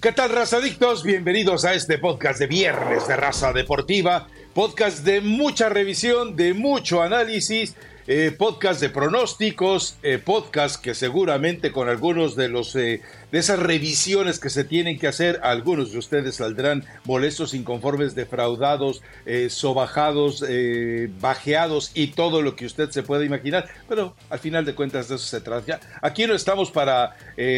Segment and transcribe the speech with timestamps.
[0.00, 1.02] ¿Qué tal, razadictos?
[1.02, 7.02] Bienvenidos a este podcast de viernes de raza deportiva, podcast de mucha revisión, de mucho
[7.02, 7.74] análisis
[8.06, 13.58] eh, podcast de pronósticos, eh, podcast que seguramente con algunos de los eh, de esas
[13.58, 20.44] revisiones que se tienen que hacer, algunos de ustedes saldrán molestos, inconformes, defraudados, eh, sobajados,
[21.20, 23.68] bajeados y todo lo que usted se pueda imaginar.
[23.88, 25.80] Pero al final de cuentas de eso se trata.
[26.02, 27.16] Aquí no estamos para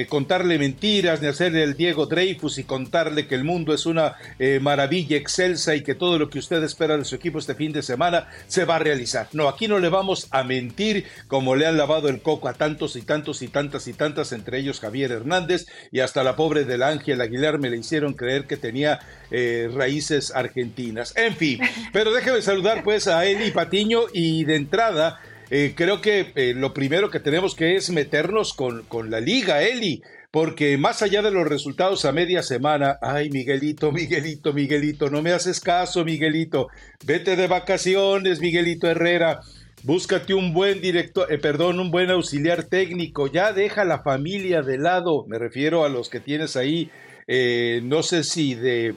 [0.08, 4.16] contarle mentiras ni hacerle el Diego Dreyfus y contarle que el mundo es una
[4.60, 7.82] maravilla excelsa y que todo lo que usted espera de su equipo este fin de
[7.82, 9.28] semana se va a realizar.
[9.32, 12.96] No, aquí no le vamos a mentir como le han lavado el coco a tantos
[12.96, 15.59] y tantos y tantas y tantas, entre ellos Javier Hernández
[15.90, 19.00] y hasta la pobre del Ángel Aguilar me le hicieron creer que tenía
[19.30, 21.16] eh, raíces argentinas.
[21.16, 21.60] En fin,
[21.92, 26.72] pero déjeme saludar pues a Eli Patiño y de entrada eh, creo que eh, lo
[26.72, 30.00] primero que tenemos que es meternos con, con la liga, Eli
[30.30, 35.32] porque más allá de los resultados a media semana, ay Miguelito, Miguelito, Miguelito, no me
[35.32, 36.68] haces caso, Miguelito,
[37.04, 39.40] vete de vacaciones, Miguelito Herrera,
[39.82, 43.28] Búscate un buen director, eh, perdón, un buen auxiliar técnico.
[43.28, 45.24] Ya deja la familia de lado.
[45.26, 46.90] Me refiero a los que tienes ahí.
[47.26, 48.94] Eh, no sé si de,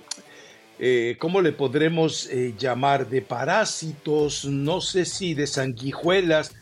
[0.79, 3.07] eh, ¿cómo le podremos llamar?
[3.07, 6.53] De parásitos, no sé si de sanguijuelas.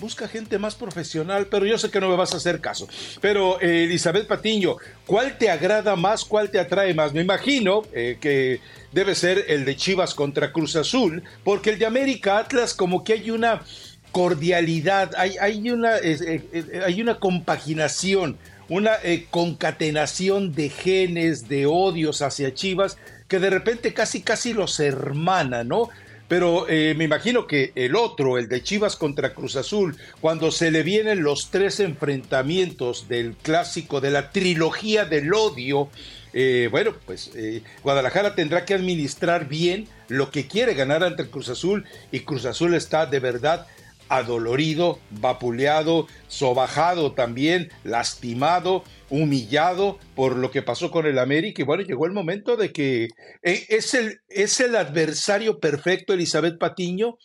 [0.00, 2.88] Busca gente más profesional, pero yo sé que no me vas a hacer caso.
[3.20, 6.24] Pero Elizabeth Patiño, ¿cuál te agrada más?
[6.24, 7.12] ¿Cuál te atrae más?
[7.12, 8.60] Me imagino que
[8.92, 13.14] debe ser el de Chivas contra Cruz Azul, porque el de América Atlas como que
[13.14, 13.62] hay una
[14.12, 21.66] cordialidad, hay, hay, una, eh, eh, hay una compaginación, una eh, concatenación de genes, de
[21.66, 25.88] odios hacia Chivas, que de repente casi casi los hermana, ¿no?
[26.30, 30.84] Pero me imagino que el otro, el de Chivas contra Cruz Azul, cuando se le
[30.84, 35.90] vienen los tres enfrentamientos del clásico, de la trilogía del odio,
[36.32, 41.48] eh, bueno, pues eh, Guadalajara tendrá que administrar bien lo que quiere ganar ante Cruz
[41.48, 43.66] Azul y Cruz Azul está de verdad
[44.10, 51.62] adolorido, vapuleado, sobajado también, lastimado, humillado por lo que pasó con el América.
[51.62, 53.04] Y bueno, llegó el momento de que
[53.42, 57.16] eh, es, el, es el adversario perfecto, Elizabeth Patiño,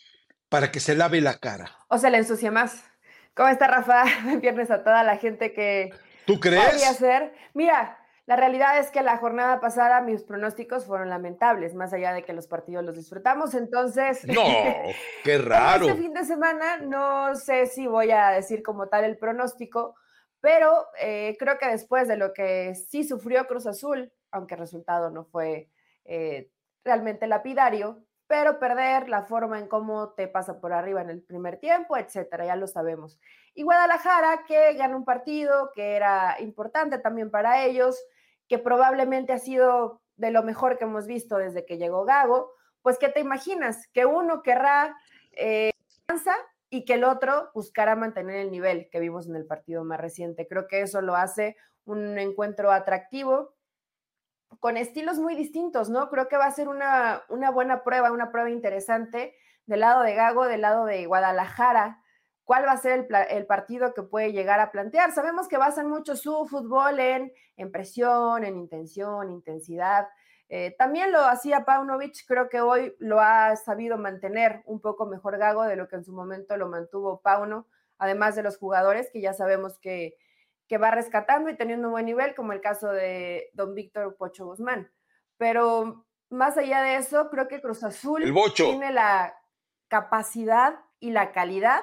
[0.48, 1.76] para que se lave la cara.
[1.88, 2.84] O se le ensucia más.
[3.34, 4.04] ¿Cómo está Rafa?
[4.40, 5.90] Viernes a toda la gente que...
[6.24, 6.86] ¿Tú crees?
[6.88, 7.32] Hacer.
[7.52, 12.24] Mira, la realidad es que la jornada pasada mis pronósticos fueron lamentables, más allá de
[12.24, 13.54] que los partidos los disfrutamos.
[13.54, 14.42] Entonces, no,
[15.24, 15.86] qué raro.
[15.86, 19.94] Este fin de semana no sé si voy a decir como tal el pronóstico,
[20.40, 25.10] pero eh, creo que después de lo que sí sufrió Cruz Azul, aunque el resultado
[25.10, 25.70] no fue
[26.04, 26.50] eh,
[26.84, 31.58] realmente lapidario, pero perder la forma en cómo te pasa por arriba en el primer
[31.58, 33.20] tiempo, etcétera, ya lo sabemos.
[33.54, 37.96] Y Guadalajara, que gana un partido que era importante también para ellos,
[38.48, 42.52] que probablemente ha sido de lo mejor que hemos visto desde que llegó Gago,
[42.82, 43.88] pues ¿qué te imaginas?
[43.92, 44.96] Que uno querrá
[45.32, 45.70] eh,
[46.70, 50.46] y que el otro buscará mantener el nivel que vimos en el partido más reciente.
[50.46, 53.54] Creo que eso lo hace un encuentro atractivo
[54.60, 56.08] con estilos muy distintos, ¿no?
[56.08, 59.34] Creo que va a ser una, una buena prueba, una prueba interesante
[59.66, 62.00] del lado de Gago, del lado de Guadalajara,
[62.44, 65.12] cuál va a ser el, partido que puede llegar a plantear.
[65.12, 70.08] Sabemos que basan mucho su fútbol en, en presión, en intención, intensidad.
[70.48, 75.38] Eh, también lo hacía Paunovic, creo que hoy lo ha sabido mantener un poco mejor
[75.38, 77.66] Gago de lo que en su momento lo mantuvo Pauno,
[77.98, 80.16] además de los jugadores que ya sabemos que,
[80.68, 84.46] que va rescatando y teniendo un buen nivel, como el caso de don Víctor Pocho
[84.46, 84.90] Guzmán.
[85.36, 88.22] Pero más allá de eso, creo que Cruz Azul
[88.54, 89.36] tiene la
[89.88, 91.82] capacidad y la calidad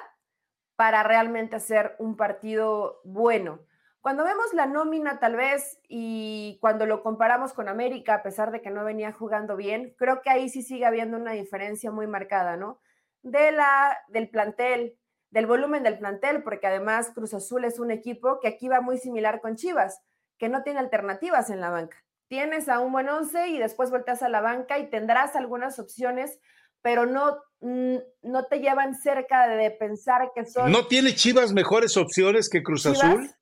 [0.76, 3.60] para realmente hacer un partido bueno.
[4.04, 8.60] Cuando vemos la nómina tal vez y cuando lo comparamos con América, a pesar de
[8.60, 12.58] que no venía jugando bien, creo que ahí sí sigue habiendo una diferencia muy marcada,
[12.58, 12.82] ¿no?
[13.22, 14.98] De la, del plantel,
[15.30, 18.98] del volumen del plantel, porque además Cruz Azul es un equipo que aquí va muy
[18.98, 20.02] similar con Chivas,
[20.36, 21.96] que no tiene alternativas en la banca.
[22.28, 26.40] Tienes a un buen once y después volteas a la banca y tendrás algunas opciones
[26.82, 30.70] pero no, no te llevan cerca de pensar que son.
[30.70, 33.34] ¿No tiene Chivas mejores opciones que Cruz Azul?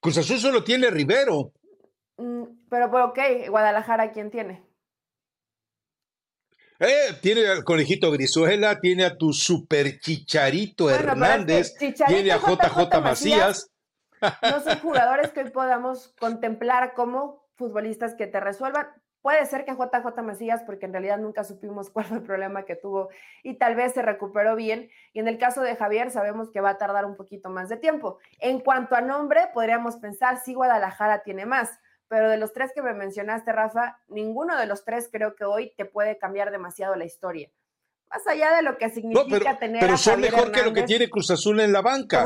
[0.00, 1.52] Cruz Azul solo tiene Rivero.
[2.18, 4.66] Mm, pero, pues, ok, Guadalajara, ¿quién tiene?
[6.78, 13.70] Eh, tiene al conejito Grizuela, tiene a tu super chicharito Hernández, tiene a JJ, Macías.
[14.20, 18.88] No son jugadores que hoy podamos contemplar como futbolistas que te resuelvan.
[19.26, 22.76] Puede ser que JJ Macías, porque en realidad nunca supimos cuál fue el problema que
[22.76, 23.08] tuvo
[23.42, 24.88] y tal vez se recuperó bien.
[25.12, 27.76] Y en el caso de Javier, sabemos que va a tardar un poquito más de
[27.76, 28.18] tiempo.
[28.38, 31.76] En cuanto a nombre, podríamos pensar si Guadalajara tiene más,
[32.06, 35.74] pero de los tres que me mencionaste, Rafa, ninguno de los tres creo que hoy
[35.76, 37.50] te puede cambiar demasiado la historia.
[38.08, 39.80] Más allá de lo que significa tener.
[39.80, 42.24] Pero son mejor que lo que tiene Cruz Azul en la banca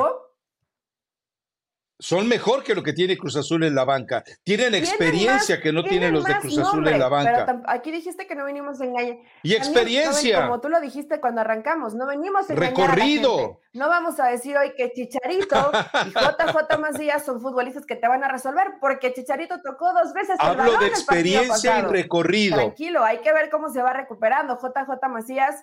[2.01, 4.25] son mejor que lo que tiene Cruz Azul en la banca.
[4.43, 7.47] Tienen experiencia que no tienen los de Cruz Azul en la banca.
[7.47, 9.19] Pero aquí dijiste que no venimos a engañar.
[9.43, 10.43] Y experiencia.
[10.43, 13.61] como tú lo dijiste cuando arrancamos, no venimos a engañar Recorrido.
[13.73, 15.71] No vamos a decir hoy que Chicharito
[16.07, 20.37] y JJ Macías son futbolistas que te van a resolver, porque Chicharito tocó dos veces
[20.41, 22.57] el Hablo de experiencia y recorrido.
[22.57, 24.57] Tranquilo, hay que ver cómo se va recuperando.
[24.57, 25.63] JJ Macías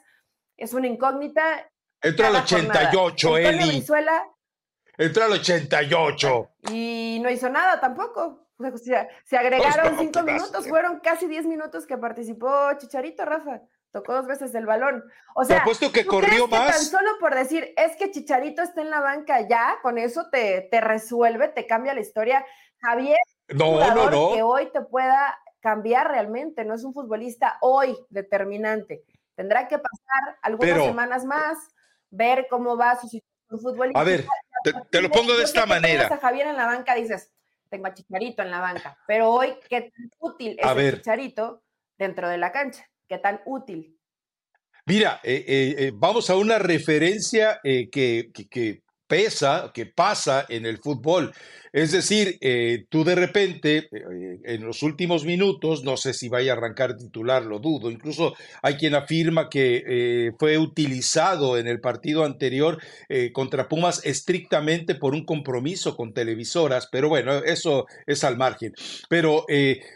[0.55, 1.69] es una incógnita.
[2.01, 3.69] Entra al 88, Eli.
[3.69, 4.23] Brizuela
[4.97, 6.49] Entró al 88.
[6.71, 8.47] Y no hizo nada tampoco.
[8.57, 13.61] O sea, se agregaron cinco minutos, fueron casi diez minutos que participó Chicharito, Rafa.
[13.91, 15.03] Tocó dos veces el balón.
[15.35, 16.71] O sea, puesto que corrió más.
[16.71, 20.67] tan solo por decir, es que Chicharito está en la banca ya, con eso te,
[20.71, 22.43] te resuelve, te cambia la historia.
[22.79, 23.17] Javier,
[23.49, 24.33] no, no, no.
[24.33, 29.03] que hoy te pueda cambiar realmente, no es un futbolista hoy determinante.
[29.35, 31.57] Tendrá que pasar algunas semanas más,
[32.09, 33.37] ver cómo va su situación
[33.93, 34.25] a ver,
[34.63, 36.07] te, lo pongo de esta manera.
[36.07, 37.31] a Javier en la banca, dices,
[37.69, 41.63] tengo a Chicharito en la banca, pero hoy, ¿qué tan útil es el Chicharito
[41.97, 42.89] dentro de la cancha?
[43.07, 43.97] ¿Qué tan útil?
[44.87, 50.77] Mira, eh, eh, eh, vamos a una referencia que, que, pesa, que pasa en el
[50.79, 51.33] fútbol.
[51.73, 56.53] Es decir, eh, tú de repente, eh, en los últimos minutos, no sé si vaya
[56.53, 57.91] a arrancar titular, lo dudo.
[57.91, 62.81] Incluso hay quien afirma que eh, fue utilizado en el partido anterior
[63.33, 68.73] contra Pumas estrictamente por un compromiso con televisoras, pero bueno, eso es al margen.
[69.09, 69.45] Pero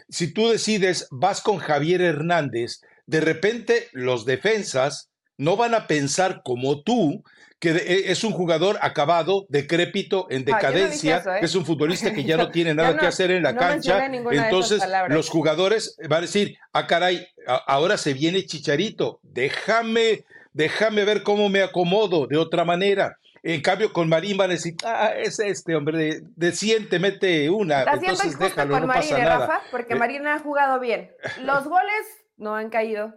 [0.08, 6.42] si tú decides, vas con Javier Hernández, de repente los defensas no van a pensar
[6.44, 7.24] como tú,
[7.62, 11.38] que e, es un jugador acabado, decrépito, en ah, decadencia, ¿eh?
[11.42, 14.04] es un futbolista que ya no tiene nada que hacer en la cancha.
[14.04, 17.24] Entonces, los jugadores van a decir, ah, caray,
[17.68, 23.16] ahora se viene Chicharito, déjame, déjame ver cómo me acomodo de otra manera.
[23.44, 27.84] En cambio, con Marín van a decir, ah, es este hombre, de, siente, mete una.
[27.84, 29.38] Entonces déjalo, no pasa ¿eh, nada.
[29.38, 29.62] Rafa?
[29.70, 31.12] Porque eh, Marín ha jugado bien.
[31.42, 32.06] Los goles
[32.36, 33.14] no han caído,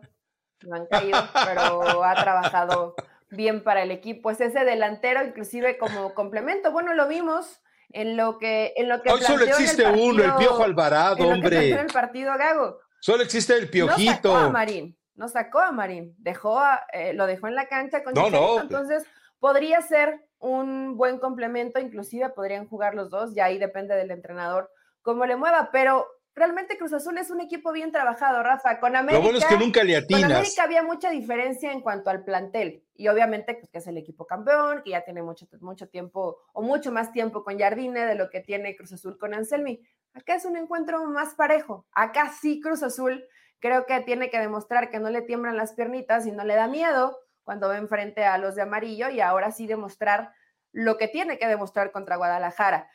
[0.62, 2.96] no han caído, pero ha trabajado
[3.36, 4.32] bien para el equipo.
[4.32, 6.72] Es ese delantero, inclusive como complemento.
[6.72, 10.64] Bueno, lo vimos en lo que en lo que Hoy solo existe uno, el Piojo
[10.64, 11.72] Alvarado, hombre.
[11.72, 12.80] en el partido Gago.
[13.00, 14.30] Solo existe el Piojito.
[14.30, 16.62] No sacó a Marín, no sacó a Marín, dejó
[16.92, 18.62] eh, lo dejó en la cancha con no, no.
[18.62, 19.06] Entonces,
[19.40, 24.70] podría ser un buen complemento, inclusive podrían jugar los dos, ya ahí depende del entrenador
[25.06, 28.80] cómo le mueva, pero realmente Cruz Azul es un equipo bien trabajado, Rafa.
[28.80, 30.24] Con América, Lo bueno es que nunca le atinas.
[30.24, 32.84] Con América había mucha diferencia en cuanto al plantel.
[32.96, 36.62] Y obviamente pues, que es el equipo campeón, que ya tiene mucho, mucho tiempo o
[36.62, 39.82] mucho más tiempo con Jardine de lo que tiene Cruz Azul con Anselmi.
[40.14, 41.86] Acá es un encuentro más parejo.
[41.92, 43.26] Acá sí Cruz Azul
[43.60, 46.68] creo que tiene que demostrar que no le tiemblan las piernitas y no le da
[46.68, 50.34] miedo cuando ven frente a los de amarillo y ahora sí demostrar
[50.72, 52.90] lo que tiene que demostrar contra Guadalajara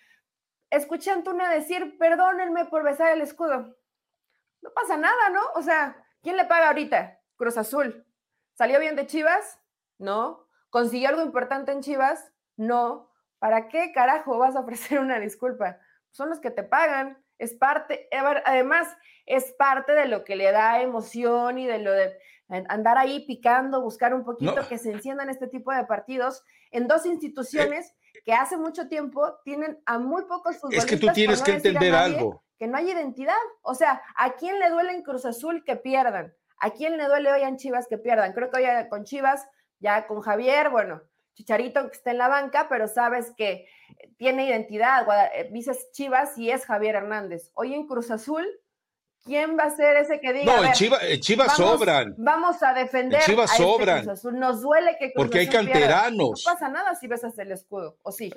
[0.71, 3.77] escuché a Antuna decir, perdónenme por besar el escudo.
[4.63, 5.41] No pasa nada, ¿no?
[5.55, 7.21] O sea, ¿quién le paga ahorita?
[7.37, 8.07] Cruz Azul.
[8.55, 9.61] ¿Salió bien de Chivas?
[9.99, 10.47] No.
[10.69, 12.33] ¿Consiguió algo importante en Chivas?
[12.57, 13.11] No.
[13.39, 15.79] ¿Para qué carajo vas a ofrecer una disculpa?
[16.11, 17.25] Son los que te pagan.
[17.39, 18.09] Es parte,
[18.45, 18.95] además,
[19.25, 22.19] es parte de lo que le da emoción y de lo de
[22.69, 27.07] andar ahí picando, buscar un poquito que se enciendan este tipo de partidos en dos
[27.07, 30.85] instituciones que hace mucho tiempo tienen a muy pocos futbolistas.
[30.85, 32.43] Es que tú tienes que entender algo.
[32.59, 33.35] Que no hay identidad.
[33.63, 36.35] O sea, ¿a quién le duele en Cruz Azul que pierdan?
[36.59, 38.33] ¿A quién le duele hoy en Chivas que pierdan?
[38.33, 39.49] Creo que hoy con Chivas,
[39.79, 41.01] ya con Javier, bueno,
[41.35, 43.67] Chicharito que está en la banca, pero sabes que
[44.19, 45.07] tiene identidad.
[45.35, 47.51] Eh, dices Chivas y es Javier Hernández.
[47.55, 48.47] Hoy en Cruz Azul
[49.25, 50.57] ¿Quién va a ser ese que diga?
[50.57, 52.15] No, en Chivas, sobran.
[52.17, 53.21] Vamos a defender.
[53.21, 54.07] En Chivas este sobran.
[54.35, 56.45] Nos duele que Cruz Porque hay canteranos.
[56.47, 58.33] No pasa nada si besas el escudo, ¿o sí?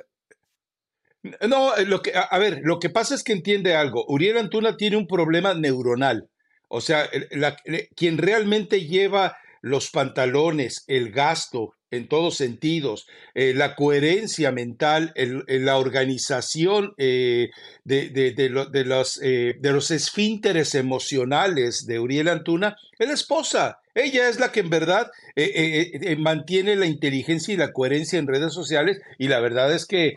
[1.48, 4.06] No, lo que, a, ver, lo que pasa es que entiende algo.
[4.08, 6.30] Uriel Antuna tiene un problema neuronal.
[6.68, 7.10] O sea,
[7.96, 15.78] quien realmente lleva los pantalones, el gasto, en todos sentidos, eh, la coherencia mental, la
[15.78, 17.52] organización eh,
[17.84, 23.80] de, de, los, eh, de los esfínteres emocionales de Uriel Antuna, es la esposa.
[23.96, 25.12] Ella es la que en verdad
[26.18, 30.16] mantiene la inteligencia y la coherencia en redes sociales y la verdad es que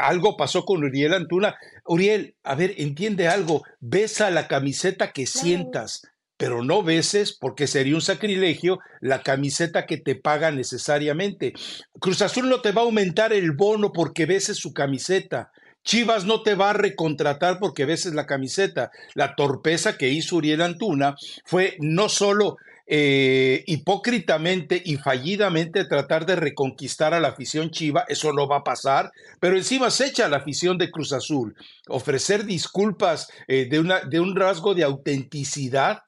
[0.00, 1.56] algo pasó con Uriel Antuna.
[1.84, 6.02] Uriel, a ver, entiende algo, besa la camiseta que sientas
[6.40, 11.52] pero no beses, porque sería un sacrilegio, la camiseta que te paga necesariamente.
[12.00, 15.52] Cruz Azul no te va a aumentar el bono porque beses su camiseta.
[15.84, 18.90] Chivas no te va a recontratar porque veces la camiseta.
[19.12, 22.56] La torpeza que hizo Uriel Antuna fue no solo
[22.86, 28.64] eh, hipócritamente y fallidamente tratar de reconquistar a la afición chiva, eso no va a
[28.64, 31.54] pasar, pero encima se echa a la afición de Cruz Azul.
[31.86, 36.00] Ofrecer disculpas eh, de, una, de un rasgo de autenticidad,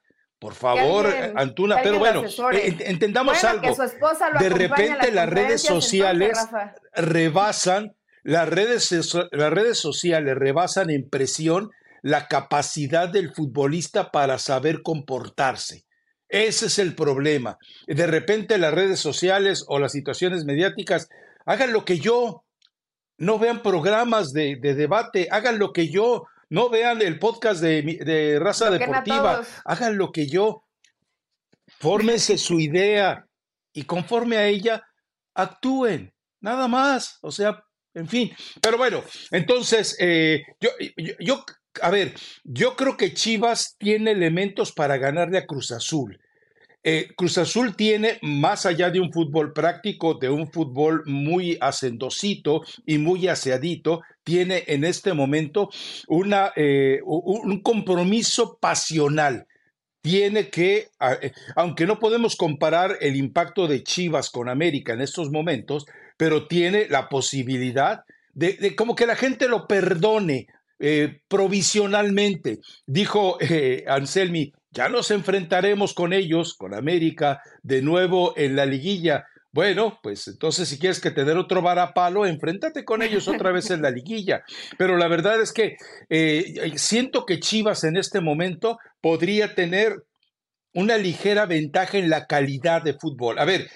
[0.43, 1.07] por favor,
[1.37, 3.73] Antuna, pero bueno, entendamos algo.
[4.41, 6.37] de repente las redes sociales
[6.93, 8.91] rebasan, las redes,
[9.31, 11.71] las redes sociales rebasan en presión
[12.01, 15.85] la capacidad del futbolista para saber comportarse.
[16.27, 17.57] Ese es el problema.
[17.87, 21.07] De repente las redes sociales o las situaciones mediáticas
[21.45, 22.43] hagan lo que yo,
[23.17, 28.69] no vean programas de, debate, hagan lo que yo, no vean el podcast de, raza
[28.69, 30.65] deportiva, hagan lo que yo,
[31.79, 33.27] fórmense su idea
[33.73, 34.83] y conforme a ella
[35.33, 40.69] actúen, nada más, o sea, en fin, pero bueno, entonces, eh, yo,
[41.19, 41.43] yo,
[41.81, 46.19] a ver, yo creo que Chivas tiene elementos para ganarle a Cruz Azul.
[46.85, 52.61] Eh, Cruz Azul tiene, más allá de un fútbol práctico, de un fútbol muy hacendosito
[52.85, 55.69] y muy aseadito, tiene en este momento
[56.09, 59.47] una, eh, un compromiso pasional.
[60.01, 60.89] Tiene que,
[61.21, 65.85] eh, aunque no podemos comparar el impacto de Chivas con América en estos momentos,
[66.17, 68.01] pero tiene la posibilidad
[68.33, 70.47] de, como que la gente lo perdone
[71.29, 72.59] provisionalmente.
[72.85, 73.37] Dijo
[73.87, 79.25] Anselmi, ya nos enfrentaremos con ellos, con América, de nuevo en la liguilla.
[79.51, 83.83] Bueno, pues entonces si quieres que tener otro varapalo, enfréntate con ellos otra vez en
[83.83, 84.43] la liguilla.
[84.79, 85.77] Pero la verdad es que
[86.09, 90.03] eh, siento que Chivas en este momento podría tener
[90.73, 93.37] una ligera ventaja en la calidad de fútbol.
[93.37, 93.69] A ver,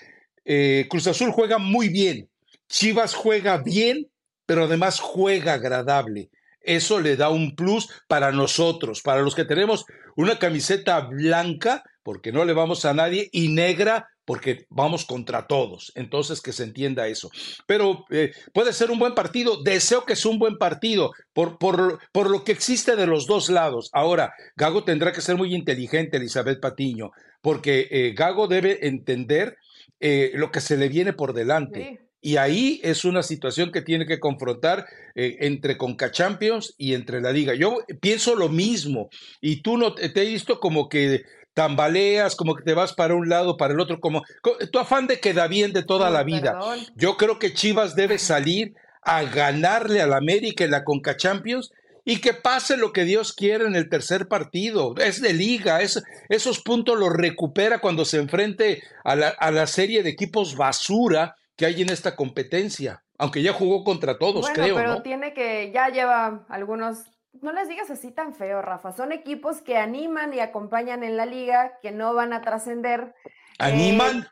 [0.45, 2.27] eh, Cruz Azul juega muy bien,
[2.67, 4.07] Chivas juega bien,
[4.47, 6.31] pero además juega agradable.
[6.67, 9.85] Eso le da un plus para nosotros, para los que tenemos
[10.17, 15.93] una camiseta blanca, porque no le vamos a nadie, y negra, porque vamos contra todos.
[15.95, 17.31] Entonces, que se entienda eso.
[17.65, 19.63] Pero eh, puede ser un buen partido.
[19.63, 23.49] Deseo que sea un buen partido por, por, por, lo que existe de los dos
[23.49, 23.89] lados.
[23.93, 29.55] Ahora, Gago tendrá que ser muy inteligente, Elizabeth Patiño, porque eh, Gago debe entender
[30.01, 32.06] eh, lo que se le viene por delante.
[32.21, 37.21] Y ahí es una situación que tiene que confrontar eh, entre Conca Champions y entre
[37.21, 37.53] la liga.
[37.53, 39.09] Yo pienso lo mismo
[39.39, 43.29] y tú no te, he visto como que tambaleas, como que te vas para un
[43.29, 44.23] lado, para el otro, como
[44.71, 46.59] tu afán de queda bien de toda la vida.
[46.95, 51.71] Yo creo que Chivas debe salir a ganarle al América en la Conca Champions
[52.03, 54.95] y que pase lo que Dios quiera en el tercer partido.
[54.97, 59.65] Es de liga, es, esos puntos los recupera cuando se enfrente a la, a la
[59.65, 64.53] serie de equipos basura que hay en esta competencia, aunque ya jugó contra todos, bueno,
[64.53, 64.75] creo.
[64.75, 67.05] Pero tiene que, ya lleva algunos,
[67.41, 71.25] no les digas así tan feo, Rafa, son equipos que animan y acompañan en la
[71.25, 73.15] liga, que no van a trascender.
[73.57, 74.19] ¿Animan?
[74.19, 74.27] Eh,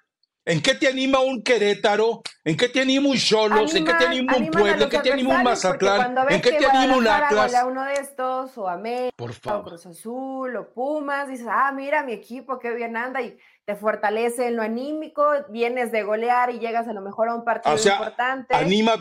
[0.48, 2.22] ¿En qué te anima un Querétaro?
[2.44, 3.74] ¿En qué te anima un Cholos?
[3.74, 4.84] ¿En qué te anima un Pueblo?
[4.84, 6.16] ¿En qué te anima un Mazatlán?
[6.30, 7.56] ¿En qué te anima un Atlas?
[7.56, 12.14] A uno de estos, o América, o Cruz Azul, o Pumas, dices, ah, mira mi
[12.14, 16.88] equipo, qué bien anda, y te fortalece en lo anímico, vienes de golear y llegas
[16.88, 18.56] a lo mejor a un partido o sea, importante.
[18.56, 18.94] Anima,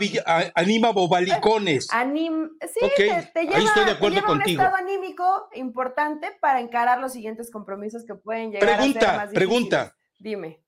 [0.54, 1.88] anima bobalicones.
[1.92, 3.04] Anim, sí, te,
[3.44, 8.14] lleva, Ahí estoy de acuerdo un estado anímico importante para encarar los siguientes compromisos que
[8.14, 9.32] pueden llegar a ser más difíciles.
[9.34, 10.63] Pregunta, Dime.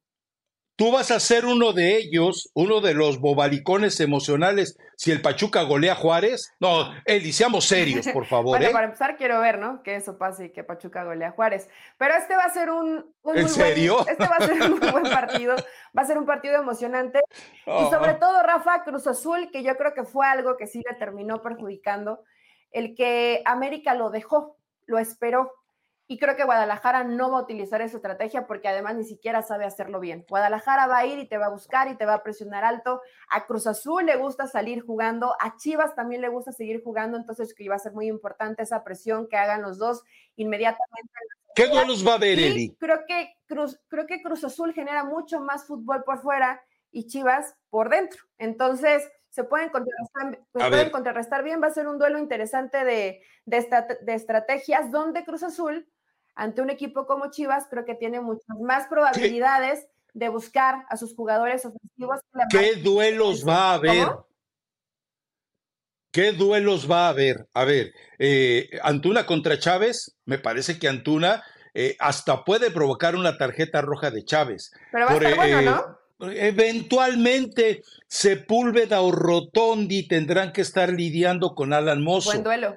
[0.76, 5.62] Tú vas a ser uno de ellos, uno de los bobalicones emocionales, si el Pachuca
[5.62, 6.54] golea a Juárez.
[6.60, 8.58] No, Eli, seamos serios, por favor.
[8.58, 8.72] bueno, ¿eh?
[8.72, 9.82] para empezar, quiero ver, ¿no?
[9.82, 11.70] Que eso pase y que Pachuca golea a Juárez.
[11.96, 13.10] Pero este va a ser un.
[13.24, 14.06] ¿En serio?
[14.08, 15.56] este va a ser un muy buen partido.
[15.96, 17.20] Va a ser un partido emocionante.
[17.64, 20.94] Y sobre todo, Rafa, Cruz Azul, que yo creo que fue algo que sí le
[20.98, 22.22] terminó perjudicando,
[22.70, 25.52] el que América lo dejó, lo esperó
[26.08, 29.64] y creo que Guadalajara no va a utilizar esa estrategia porque además ni siquiera sabe
[29.64, 30.24] hacerlo bien.
[30.28, 33.00] Guadalajara va a ir y te va a buscar y te va a presionar alto.
[33.28, 37.54] A Cruz Azul le gusta salir jugando, a Chivas también le gusta seguir jugando, entonces
[37.54, 40.04] que iba a ser muy importante esa presión que hagan los dos
[40.36, 41.12] inmediatamente.
[41.56, 42.76] ¿Qué duelos va a haber, Eli?
[42.78, 47.56] Creo que, Cruz, creo que Cruz Azul genera mucho más fútbol por fuera y Chivas
[47.68, 48.22] por dentro.
[48.38, 51.60] Entonces, se pueden contrarrestar, pueden contrarrestar bien.
[51.60, 55.88] Va a ser un duelo interesante de, de, de estrategias donde Cruz Azul
[56.36, 61.14] ante un equipo como Chivas, creo que tiene muchas más probabilidades de buscar a sus
[61.14, 62.20] jugadores ofensivos.
[62.50, 64.08] ¿Qué duelos va a haber?
[66.12, 67.48] ¿Qué duelos va a haber?
[67.52, 71.42] A ver, eh, Antuna contra Chávez, me parece que Antuna
[71.74, 74.72] eh, hasta puede provocar una tarjeta roja de Chávez.
[74.92, 75.98] Pero va a estar bueno, ¿no?
[76.20, 82.30] Eventualmente Sepúlveda o Rotondi tendrán que estar lidiando con Alan Mozo.
[82.30, 82.76] Buen duelo.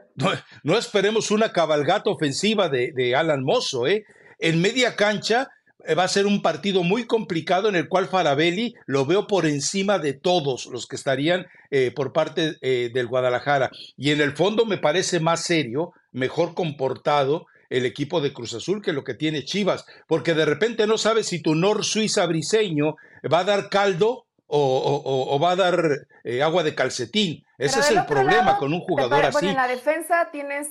[0.64, 4.06] No, esperemos una cabalgata ofensiva de, de Alan Mozo, ¿eh?
[4.40, 5.50] En media cancha
[5.86, 9.46] eh, va a ser un partido muy complicado en el cual Farabelli lo veo por
[9.46, 13.70] encima de todos los que estarían eh, por parte eh, del Guadalajara.
[13.98, 18.82] Y en el fondo me parece más serio, mejor comportado el equipo de Cruz Azul
[18.82, 22.96] que lo que tiene Chivas, porque de repente no sabes si tu Nor Suiza briseño
[23.32, 26.08] va a dar caldo o, va a dar
[26.42, 27.46] agua de calcetín.
[27.60, 29.48] Ese es el problema con un jugador así.
[29.48, 30.70] en la defensa tienes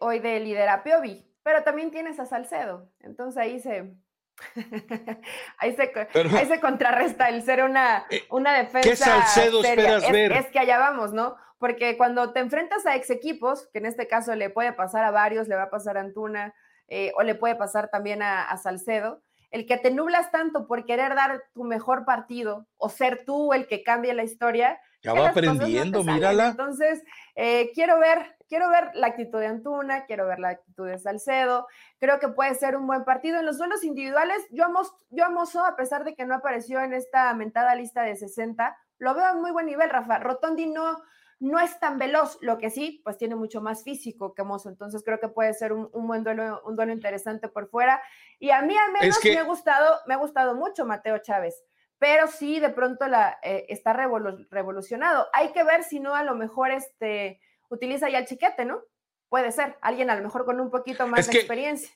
[0.00, 2.90] hoy de líder a Piovi, pero también tienes a Salcedo.
[3.00, 3.92] Entonces ahí se,
[5.58, 5.92] ahí, se,
[6.36, 8.88] ahí, se, contrarresta el ser una, eh, una defensa.
[8.88, 10.32] ¿Qué Salcedo esperas es, ver?
[10.32, 11.36] Es que allá vamos, ¿no?
[11.58, 15.10] Porque cuando te enfrentas a ex equipos, que en este caso le puede pasar a
[15.10, 16.54] varios, le va a pasar a Antuna,
[16.86, 21.14] eh, o le puede pasar también a, Salcedo, el que te nublas tanto por querer
[21.14, 24.80] dar tu mejor partido o ser tú el que cambie la historia.
[25.02, 26.48] Ya va aprendiendo, mírala.
[26.48, 27.02] Entonces,
[27.34, 31.66] eh, quiero ver quiero ver la actitud de Antuna, quiero ver la actitud de Salcedo,
[31.98, 33.38] creo que puede ser un buen partido.
[33.38, 35.24] En los duelos individuales, yo amo, yo
[35.64, 39.40] a pesar de que no apareció en esta mentada lista de 60, lo veo en
[39.40, 40.18] muy buen nivel, Rafa.
[40.18, 40.98] Rotondi no,
[41.40, 45.02] no es tan veloz, lo que sí, pues tiene mucho más físico que Mozo, entonces
[45.04, 48.02] creo que puede ser un, buen duelo, un duelo interesante por fuera.
[48.38, 51.62] Y a mí al menos me ha gustado, me ha gustado mucho Mateo Chávez
[51.98, 55.26] pero sí de pronto la, eh, está revolucionado.
[55.32, 58.82] Hay que ver si no a lo mejor este utiliza ya el chiquete, ¿no?
[59.28, 61.90] Puede ser, alguien a lo mejor con un poquito más de experiencia.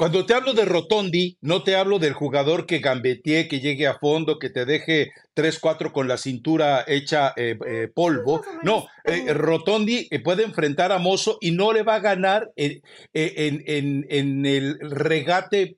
[0.00, 3.98] Cuando te hablo de Rotondi, no te hablo del jugador que gambetee, que llegue a
[3.98, 8.40] fondo, que te deje 3-4 con la cintura hecha eh, eh, polvo.
[8.62, 12.80] No, eh, Rotondi puede enfrentar a Mozo y no le va a ganar en,
[13.12, 15.76] en el regate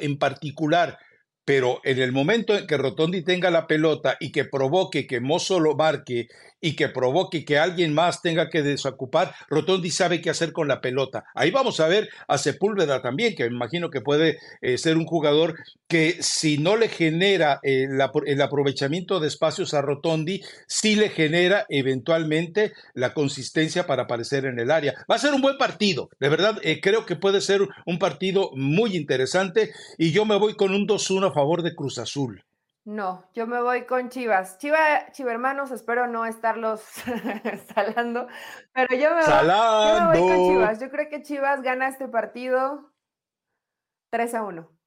[0.00, 0.98] en particular
[1.46, 5.60] pero en el momento en que Rotondi tenga la pelota y que provoque que Mozo
[5.60, 6.26] lo marque
[6.60, 10.80] y que provoque que alguien más tenga que desocupar, Rotondi sabe qué hacer con la
[10.80, 11.24] pelota.
[11.34, 15.06] Ahí vamos a ver a Sepúlveda también, que me imagino que puede eh, ser un
[15.06, 15.54] jugador
[15.88, 17.86] que si no le genera eh,
[18.26, 24.58] el aprovechamiento de espacios a Rotondi, sí le genera eventualmente la consistencia para aparecer en
[24.58, 24.94] el área.
[25.10, 28.50] Va a ser un buen partido, de verdad, eh, creo que puede ser un partido
[28.54, 32.42] muy interesante y yo me voy con un 2-1 a favor de Cruz Azul.
[32.86, 34.58] No, yo me voy con Chivas.
[34.58, 36.80] Chiva, Chiva hermanos, espero no estarlos
[37.74, 38.28] salando,
[38.72, 40.80] pero yo me, voy, con Chivas.
[40.80, 42.94] Yo creo que Chivas gana este partido
[44.10, 44.78] 3 a 1.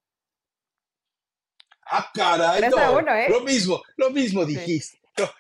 [1.88, 3.28] Ah, caray, 3 a 1, ¿eh?
[3.32, 4.98] Lo mismo, lo mismo dijiste.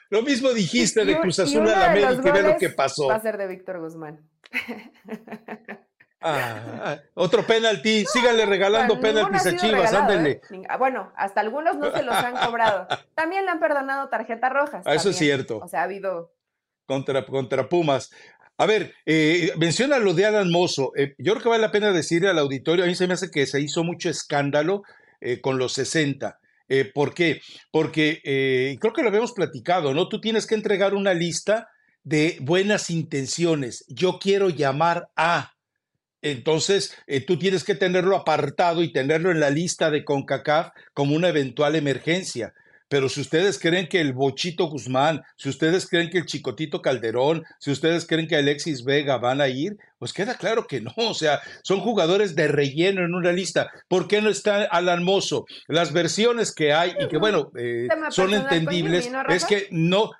[0.10, 3.08] Lo, mismo dijiste de Cruz Azul a la América, ve lo que pasó.
[3.08, 4.30] Va a ser de Víctor Guzmán.
[6.22, 10.42] Ah, otro penalti, síganle regalando penaltis a Chivas, ándale.
[10.52, 10.68] ¿eh?
[10.78, 12.88] Bueno, hasta algunos no se los han cobrado.
[13.16, 14.84] También le han perdonado tarjetas rojas.
[14.86, 15.60] Ah, eso es cierto.
[15.60, 16.34] O sea, ha habido.
[16.86, 18.12] Contra, contra Pumas.
[18.58, 20.92] A ver, eh, menciona lo de Alan Mozo.
[20.98, 23.32] Eh, yo creo que vale la pena decirle al auditorio, a mí se me hace
[23.32, 24.84] que se hizo mucho escándalo
[25.42, 26.40] con los 60.
[26.94, 27.42] ¿Por qué?
[27.72, 28.22] Porque
[28.80, 30.08] creo que lo habíamos platicado, ¿no?
[30.08, 31.68] Tú tienes que entregar una lista
[32.04, 33.86] de buenas intenciones.
[33.90, 35.54] Yo quiero llamar a,
[36.22, 41.16] entonces, eh, tú tienes que tenerlo apartado y tenerlo en la lista de CONCACAF como
[41.16, 42.54] una eventual emergencia.
[42.90, 47.44] Pero si ustedes creen que el Bochito Guzmán, si ustedes creen que el Chicotito Calderón,
[47.60, 50.92] si ustedes creen que Alexis Vega van a ir, pues queda claro que no.
[50.98, 53.70] O sea, son jugadores de relleno en una lista.
[53.88, 55.46] ¿Por qué no está Alan Mozo?
[55.68, 60.12] Las versiones que hay y que, bueno, eh, son entendibles, es que no,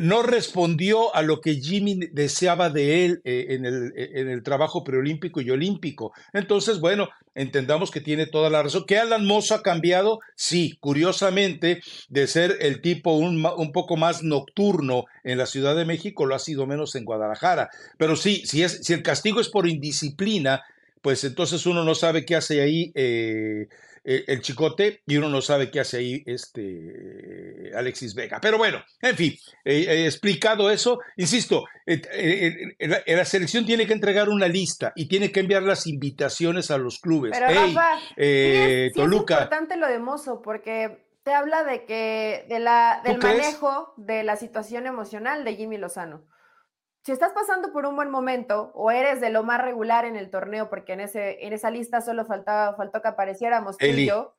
[0.00, 4.42] no respondió a lo que Jimmy deseaba de él eh, en, el, eh, en, el,
[4.42, 6.12] trabajo preolímpico y olímpico.
[6.32, 8.84] Entonces, bueno, entendamos que tiene toda la razón.
[8.86, 10.20] ¿Que Alan Mozo ha cambiado?
[10.34, 15.84] Sí, curiosamente, de ser el tipo un, un, poco más nocturno en la Ciudad de
[15.84, 17.70] México, lo ha sido menos en Guadalajara.
[17.98, 20.62] Pero sí, si, es, si el castigo es por indisciplina,
[21.02, 22.92] pues entonces uno no sabe qué hace ahí.
[22.94, 23.68] Eh,
[24.04, 28.38] eh, el chicote y uno no sabe qué hace ahí este Alexis Vega.
[28.40, 34.92] Pero bueno, en fin, he explicado eso, insisto, la selección tiene que entregar una lista
[34.94, 37.32] y tiene que enviar las invitaciones a los clubes.
[37.32, 43.00] Pero Rafa, eh, es, importante lo de Mozo porque te habla de que de la,
[43.04, 46.22] del manejo de la situación emocional de Jimmy Lozano
[47.04, 50.30] si estás pasando por un buen momento o eres de lo más regular en el
[50.30, 54.34] torneo, porque en, ese, en esa lista solo faltaba, faltó que apareciéramos tú y yo.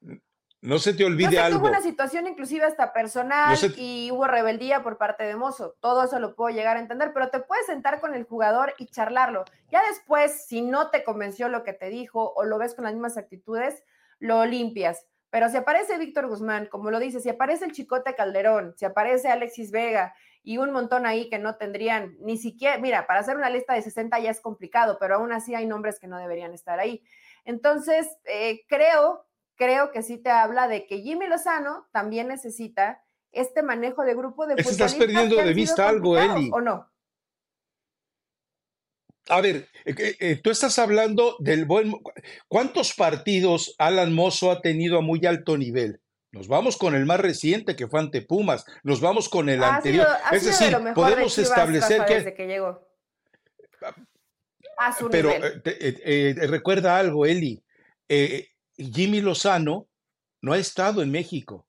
[0.61, 1.59] No se te olvide algo.
[1.59, 5.75] Hubo una situación inclusive hasta personal y hubo rebeldía por parte de Mozo.
[5.79, 8.87] Todo eso lo puedo llegar a entender, pero te puedes sentar con el jugador y
[8.87, 9.45] charlarlo.
[9.69, 12.93] Ya después, si no te convenció lo que te dijo o lo ves con las
[12.93, 13.83] mismas actitudes,
[14.17, 18.73] lo limpias Pero si aparece Víctor Guzmán, como lo dice, si aparece el Chicote Calderón,
[18.75, 23.19] si aparece Alexis Vega y un montón ahí que no tendrían ni siquiera, mira, para
[23.19, 26.19] hacer una lista de 60 ya es complicado, pero aún así hay nombres que no
[26.19, 27.03] deberían estar ahí.
[27.45, 33.63] Entonces, eh, creo, creo que sí te habla de que Jimmy Lozano también necesita este
[33.63, 34.93] manejo de grupo de futbolistas.
[34.93, 36.51] Estás perdiendo de vista algo, Eli.
[36.53, 36.91] ¿O no?
[39.27, 41.91] A ver, eh, eh, tú estás hablando del buen...
[42.47, 46.01] ¿Cuántos partidos Alan Mozo ha tenido a muy alto nivel?
[46.35, 50.05] Nos vamos con el más reciente que fue ante Pumas, nos vamos con el anterior.
[50.33, 52.33] es decir, podemos establecer que...
[52.33, 52.85] que llegó.
[54.77, 57.63] A su Pero eh, recuerda algo, Eli.
[58.75, 59.87] Jimmy Lozano
[60.41, 61.65] no ha estado en México.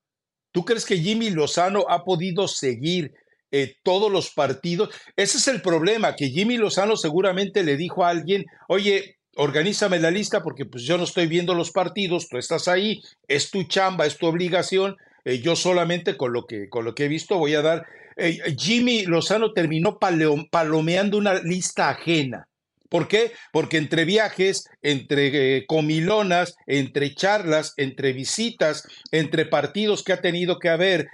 [0.51, 3.15] ¿Tú crees que Jimmy Lozano ha podido seguir
[3.53, 4.91] eh, todos los partidos.
[5.15, 10.11] Ese es el problema, que Jimmy Lozano seguramente le dijo a alguien, oye, organízame la
[10.11, 14.07] lista porque pues yo no estoy viendo los partidos, tú estás ahí, es tu chamba,
[14.07, 17.55] es tu obligación, eh, yo solamente con lo, que, con lo que he visto voy
[17.55, 17.87] a dar.
[18.17, 22.49] Eh, Jimmy Lozano terminó palomeando una lista ajena.
[22.89, 23.33] ¿Por qué?
[23.53, 30.59] Porque entre viajes, entre eh, comilonas, entre charlas, entre visitas, entre partidos que ha tenido
[30.59, 31.09] que haber,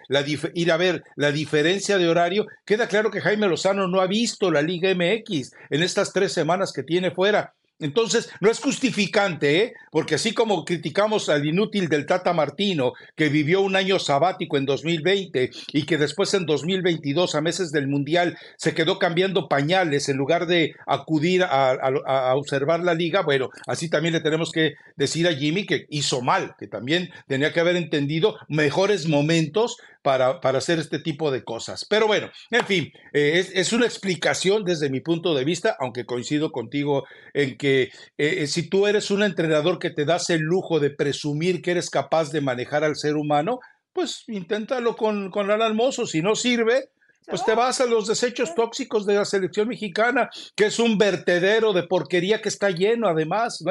[0.54, 4.50] ir a ver la diferencia de horario, queda claro que Jaime Lozano no ha visto
[4.50, 7.54] la Liga MX en estas tres semanas que tiene fuera.
[7.82, 9.74] Entonces, no es justificante, ¿eh?
[9.90, 14.64] porque así como criticamos al inútil del Tata Martino, que vivió un año sabático en
[14.66, 20.16] 2020 y que después en 2022, a meses del Mundial, se quedó cambiando pañales en
[20.16, 25.34] lugar de acudir a, observar la liga, bueno, así también le tenemos que decir a
[25.34, 30.78] Jimmy que hizo mal, que también tenía que haber entendido mejores momentos para, para hacer
[30.78, 31.86] este tipo de cosas.
[31.88, 36.50] Pero bueno, en fin, eh, es, una explicación desde mi punto de vista, aunque coincido
[36.50, 40.80] contigo en que eh, eh, si tú eres un entrenador que te das el lujo
[40.80, 43.60] de presumir que eres capaz de manejar al ser humano,
[43.92, 46.06] pues inténtalo con, con Alan Mozo.
[46.06, 46.90] Si no sirve,
[47.26, 51.72] pues te vas a los desechos tóxicos de la selección mexicana, que es un vertedero
[51.72, 53.62] de porquería que está lleno, además.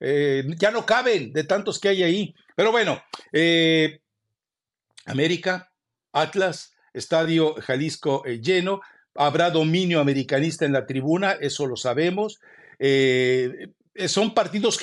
[0.00, 2.34] ya no caben de tantos que hay ahí.
[2.56, 3.02] Pero bueno,
[5.06, 5.73] América
[6.14, 8.80] Atlas, Estadio Jalisco eh, lleno,
[9.14, 12.40] habrá dominio americanista en la tribuna, eso lo sabemos.
[12.78, 14.78] Eh, eh, son partidos,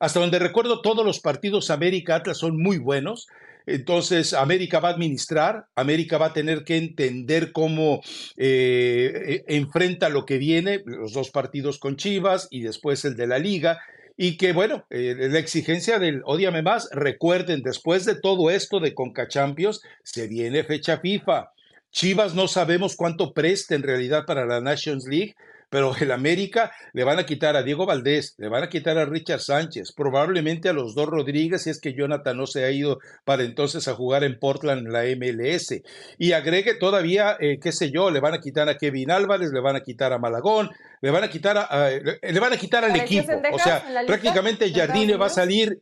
[0.00, 3.28] hasta donde recuerdo, todos los partidos América-Atlas son muy buenos.
[3.66, 8.00] Entonces, América va a administrar, América va a tener que entender cómo
[8.36, 13.78] enfrenta lo que viene, los dos partidos con Chivas y después el de la liga
[14.22, 18.92] y que bueno, eh, la exigencia del odiame más, recuerden, después de todo esto de
[18.92, 21.52] Conca Champions, se viene fecha FIFA.
[21.90, 25.36] Chivas no sabemos cuánto preste en realidad para la Nations League,
[25.70, 29.06] pero el América le van a quitar a Diego Valdés, le van a quitar a
[29.06, 32.98] Richard Sánchez, probablemente a los dos Rodríguez, si es que Jonathan no se ha ido
[33.24, 35.80] para entonces a jugar en Portland en la MLS.
[36.18, 39.60] Y agregue todavía, eh, qué sé yo, le van a quitar a Kevin Álvarez, le
[39.60, 42.96] van a quitar a Malagón, le van a quitar a, le van a quitar al
[42.96, 43.32] equipo.
[43.52, 45.80] O sea, prácticamente Jardine va a salir,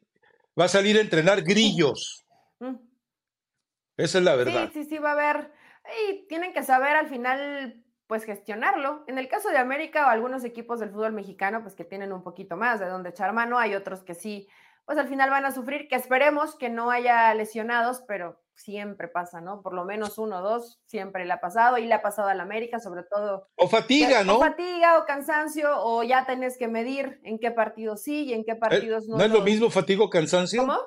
[0.59, 2.27] va a salir a entrenar grillos.
[2.61, 2.77] Mm.
[3.97, 4.71] Esa es la verdad.
[4.73, 5.51] Sí, sí, sí, va a haber.
[6.11, 9.05] Y tienen que saber al final pues gestionarlo.
[9.07, 12.25] En el caso de América o algunos equipos del fútbol mexicano, pues que tienen un
[12.25, 14.49] poquito más de donde echar mano, hay otros que sí,
[14.87, 19.43] pues al final van a sufrir, que esperemos que no haya lesionados, pero siempre pasa,
[19.43, 19.61] ¿no?
[19.61, 22.41] Por lo menos uno o dos siempre le ha pasado y le ha pasado al
[22.41, 23.47] América, sobre todo.
[23.57, 24.39] O fatiga, ¿no?
[24.39, 28.45] O fatiga o cansancio, o ya tenés que medir en qué partidos sí y en
[28.45, 29.19] qué eh, partidos no.
[29.19, 30.63] ¿No es lo mismo fatiga o cansancio?
[30.63, 30.79] ¿Cómo?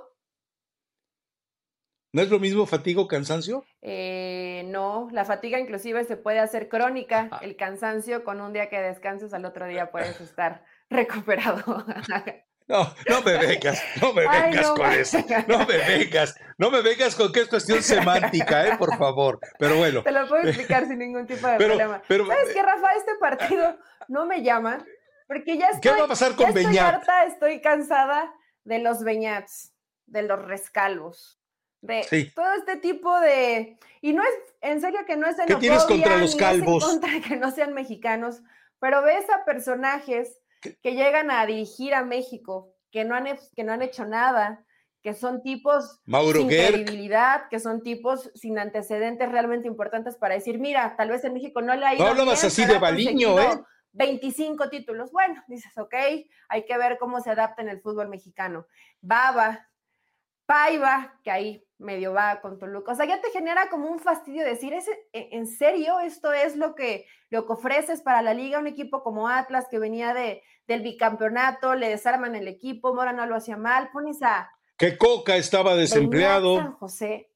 [2.13, 3.63] ¿No es lo mismo fatiga o cansancio?
[3.82, 8.82] Eh, no, la fatiga inclusive se puede hacer crónica, el cansancio con un día que
[8.82, 11.86] descanses al otro día puedes estar recuperado.
[12.67, 17.15] No, no me vengas, no me vengas con eso, no me vengas, no me vengas
[17.15, 18.78] con que es cuestión semántica, ¿eh?
[18.78, 19.39] por favor.
[19.58, 20.04] Pero bueno.
[20.04, 22.02] Te lo puedo explicar sin ningún tipo de problema.
[22.08, 22.93] ¿Sabes qué, Rafa?
[22.95, 23.78] Este partido
[24.10, 24.86] no me llama
[25.28, 28.34] porque ya estoy, ¿Qué va a pasar con estoy harta, estoy cansada
[28.65, 29.74] de los Beñats,
[30.06, 31.40] de los rescalvos
[31.82, 34.30] de todo este tipo de y no es
[34.62, 36.86] en serio que no es ¿Qué tienes contra los calvos?
[36.86, 38.41] contra que no sean mexicanos,
[38.80, 43.74] pero ves a personajes que llegan a dirigir a México, que no han que no
[43.74, 44.63] han hecho nada,
[45.02, 50.96] que son tipos sin credibilidad, que son tipos sin antecedentes realmente importantes para decir, mira,
[50.96, 53.63] tal vez en México no le ha ido No hablabas así de Baliño, ¿eh?
[53.94, 55.12] 25 títulos.
[55.12, 55.94] Bueno, dices, ok,
[56.48, 58.67] hay que ver cómo se adapta en el fútbol mexicano.
[59.02, 59.67] Baba,
[60.46, 62.94] Paiva, que ahí medio va con Toluca.
[62.94, 66.56] O sea, ya te genera como un fastidio decir, ¿es, e, ¿en serio esto es
[66.56, 68.60] lo que, lo que ofreces para la liga?
[68.60, 73.26] Un equipo como Atlas que venía de, del bicampeonato, le desarman el equipo, Mora no
[73.26, 74.50] lo hacía mal, pones a,
[74.82, 76.58] que Coca estaba desempleado.
[76.58, 77.30] San José.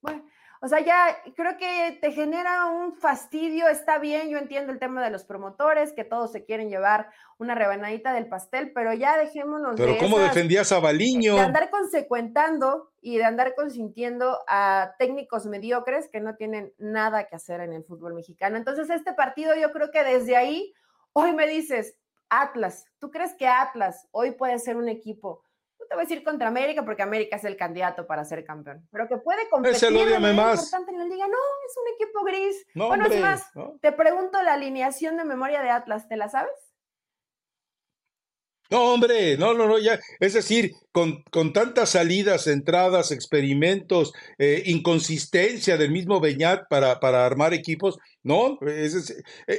[0.00, 0.24] Bueno,
[0.64, 5.04] o sea, ya creo que te genera un fastidio, está bien, yo entiendo el tema
[5.04, 9.74] de los promotores, que todos se quieren llevar una rebanadita del pastel, pero ya dejémonos
[9.76, 11.34] pero ¿cómo defendías a Baliño?
[11.34, 17.36] De andar consecuentando y de andar consintiendo a técnicos mediocres que no tienen nada que
[17.36, 18.56] hacer en el fútbol mexicano.
[18.56, 20.72] Entonces, este partido yo creo que desde ahí,
[21.12, 21.98] hoy me dices,
[22.30, 25.43] Atlas, ¿tú crees que Atlas hoy puede ser un equipo
[25.88, 29.08] te voy a decir contra América porque América es el candidato para ser campeón, pero
[29.08, 30.64] que puede competir en más.
[30.64, 31.26] importante en la liga.
[31.26, 32.66] No, es un equipo gris.
[32.74, 36.52] bueno, es más, te pregunto la alineación de memoria de Atlas, ¿te la sabes?
[38.70, 40.00] No, hombre, no, no, no, ya.
[40.18, 47.26] Es decir, con, con tantas salidas, entradas, experimentos, eh, inconsistencia del mismo Beñat para, para
[47.26, 48.88] armar equipos, no, eh,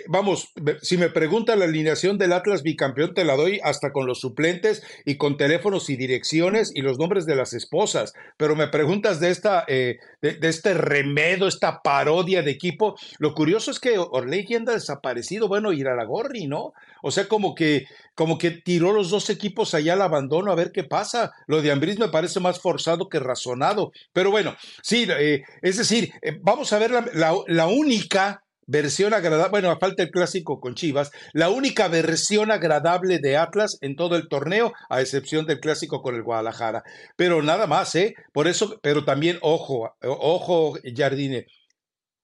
[0.07, 4.19] vamos, si me pregunta la alineación del Atlas bicampeón, te la doy hasta con los
[4.19, 8.13] suplentes y con teléfonos y direcciones y los nombres de las esposas.
[8.37, 12.95] Pero me preguntas de esta, eh, de, este remedo, esta parodia de equipo.
[13.19, 16.73] Lo curioso es que Orley anda desaparecido, bueno, ir a la Gorri, ¿no?
[17.03, 20.71] O sea, como que, como que tiró los dos equipos allá al abandono a ver
[20.71, 21.24] qué pasa.
[21.47, 23.91] Lo de Ambris me parece más forzado que razonado.
[24.13, 26.11] Pero bueno, sí, eh, es decir,
[26.41, 31.49] vamos a ver la, la única versión agradable, bueno, falta el clásico con Chivas, la
[31.49, 36.23] única versión agradable de Atlas en todo el torneo, a excepción del clásico con el
[36.23, 36.83] Guadalajara.
[37.15, 38.15] Pero nada más, ¿eh?
[38.33, 41.45] Por eso, pero también, ojo, ojo, Jardine,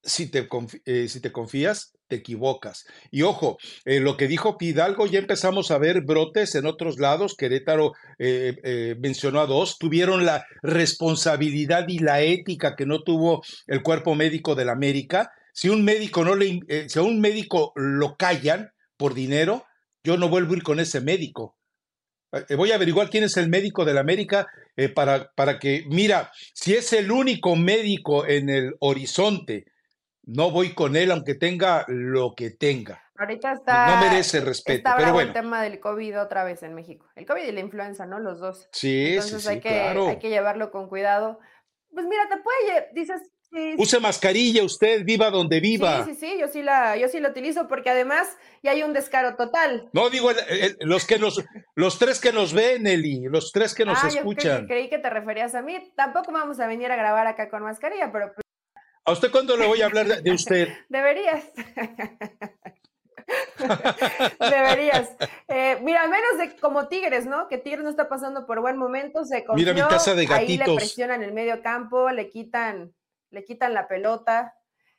[0.03, 0.47] si te,
[0.85, 2.85] eh, si te confías, te equivocas.
[3.09, 7.35] Y ojo, eh, lo que dijo Pidalgo, ya empezamos a ver brotes en otros lados.
[7.35, 13.81] Querétaro eh, mencionó a dos, tuvieron la responsabilidad y la ética que no tuvo el
[13.81, 18.15] cuerpo médico del América si un médico no le, eh, si a un médico lo
[18.15, 19.65] callan por dinero,
[20.03, 21.57] yo no vuelvo a ir con ese médico.
[22.31, 24.47] Eh, voy a averiguar quién es el médico de la América
[24.77, 29.65] eh, para, para que, mira, si es el único médico en el horizonte,
[30.23, 33.03] no voy con él aunque tenga lo que tenga.
[33.17, 33.87] Ahorita está.
[33.87, 34.89] No merece respeto.
[34.97, 35.27] pero bueno.
[35.27, 37.07] el tema del COVID otra vez en México.
[37.15, 38.19] El COVID y la influenza, ¿no?
[38.19, 38.67] Los dos.
[38.71, 40.07] Sí, Entonces sí, hay, sí, que, claro.
[40.07, 41.39] hay que llevarlo con cuidado.
[41.93, 43.21] Pues mira, te puede, dices,
[43.77, 46.05] Use mascarilla usted, viva donde viva.
[46.05, 48.93] Sí, sí, sí, yo sí la, yo sí la utilizo porque además ya hay un
[48.93, 49.89] descaro total.
[49.91, 50.31] No digo
[50.79, 51.43] los que nos,
[51.75, 54.61] los tres que nos ven, Eli, los tres que nos ah, escuchan.
[54.61, 55.91] Yo creí, que te referías a mí.
[55.97, 58.31] Tampoco vamos a venir a grabar acá con mascarilla, pero.
[59.05, 60.69] ¿A usted cuándo le voy a hablar de, usted?
[60.89, 61.45] Deberías.
[64.39, 65.15] Deberías.
[65.47, 67.47] Eh, mira, menos de como Tigres, ¿no?
[67.47, 70.67] Que Tigres no está pasando por buen momento, se confió, Mira mi taza de gatitos.
[70.67, 72.93] Ahí le presionan el medio campo, le quitan
[73.31, 74.53] le quitan la pelota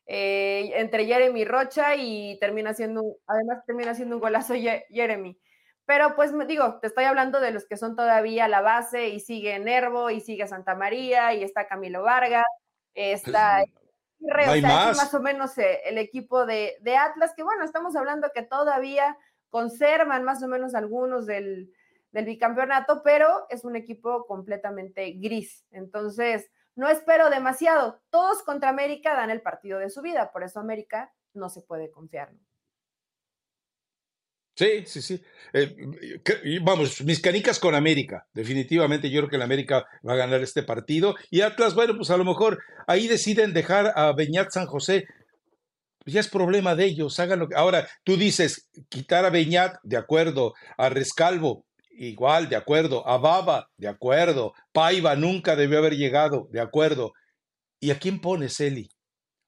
[0.07, 5.39] eh, entre Jeremy Rocha y termina siendo, además termina siendo un golazo Jeremy.
[5.85, 9.59] Pero pues digo, te estoy hablando de los que son todavía la base y sigue
[9.59, 12.47] Nervo y sigue Santa María y está Camilo Vargas,
[12.95, 13.65] está
[14.63, 15.15] más.
[15.15, 19.17] o menos eh, el equipo de, de, Atlas, que bueno, estamos hablando que todavía
[19.51, 21.73] conservan más o menos algunos del,
[22.13, 25.67] del bicampeonato, pero es un equipo completamente gris.
[25.71, 28.01] Entonces, no espero demasiado.
[28.11, 31.91] Todos contra América dan el partido de su vida, por eso América no se puede
[31.91, 32.33] confiar.
[34.55, 35.23] Sí, sí, sí.
[35.55, 35.75] Eh,
[36.63, 38.27] vamos, mis canicas con América.
[38.35, 41.15] Definitivamente yo creo que la América va a ganar este partido.
[41.31, 45.07] Y Atlas, bueno, pues a lo mejor ahí deciden dejar a Beñat San José.
[46.05, 47.49] Ya es problema de ellos, háganlo.
[47.55, 53.07] Ahora, tú dices, quitar a Beñat, de acuerdo, a Rescalvo, igual, de acuerdo.
[53.09, 54.53] A Baba, de acuerdo.
[54.73, 57.13] Paiva nunca debió haber llegado, de acuerdo.
[57.81, 58.89] ¿Y a quién pones, Eli?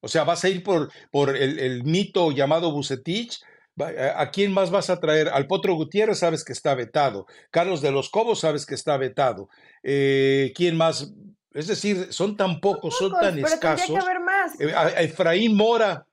[0.01, 3.41] O sea, ¿vas a ir por, por el, mito llamado Bucetich?
[3.77, 5.29] ¿A quién más vas a traer?
[5.29, 7.27] Al Potro Gutiérrez sabes que está vetado.
[7.51, 9.49] Carlos de los Cobos sabes que está vetado.
[9.83, 11.13] Eh, ¿Quién más?
[11.53, 13.91] Es decir, son tan pocos, son, tan escasos.
[13.91, 14.61] Que haber más.
[14.61, 16.07] Eh, a Efraín Mora,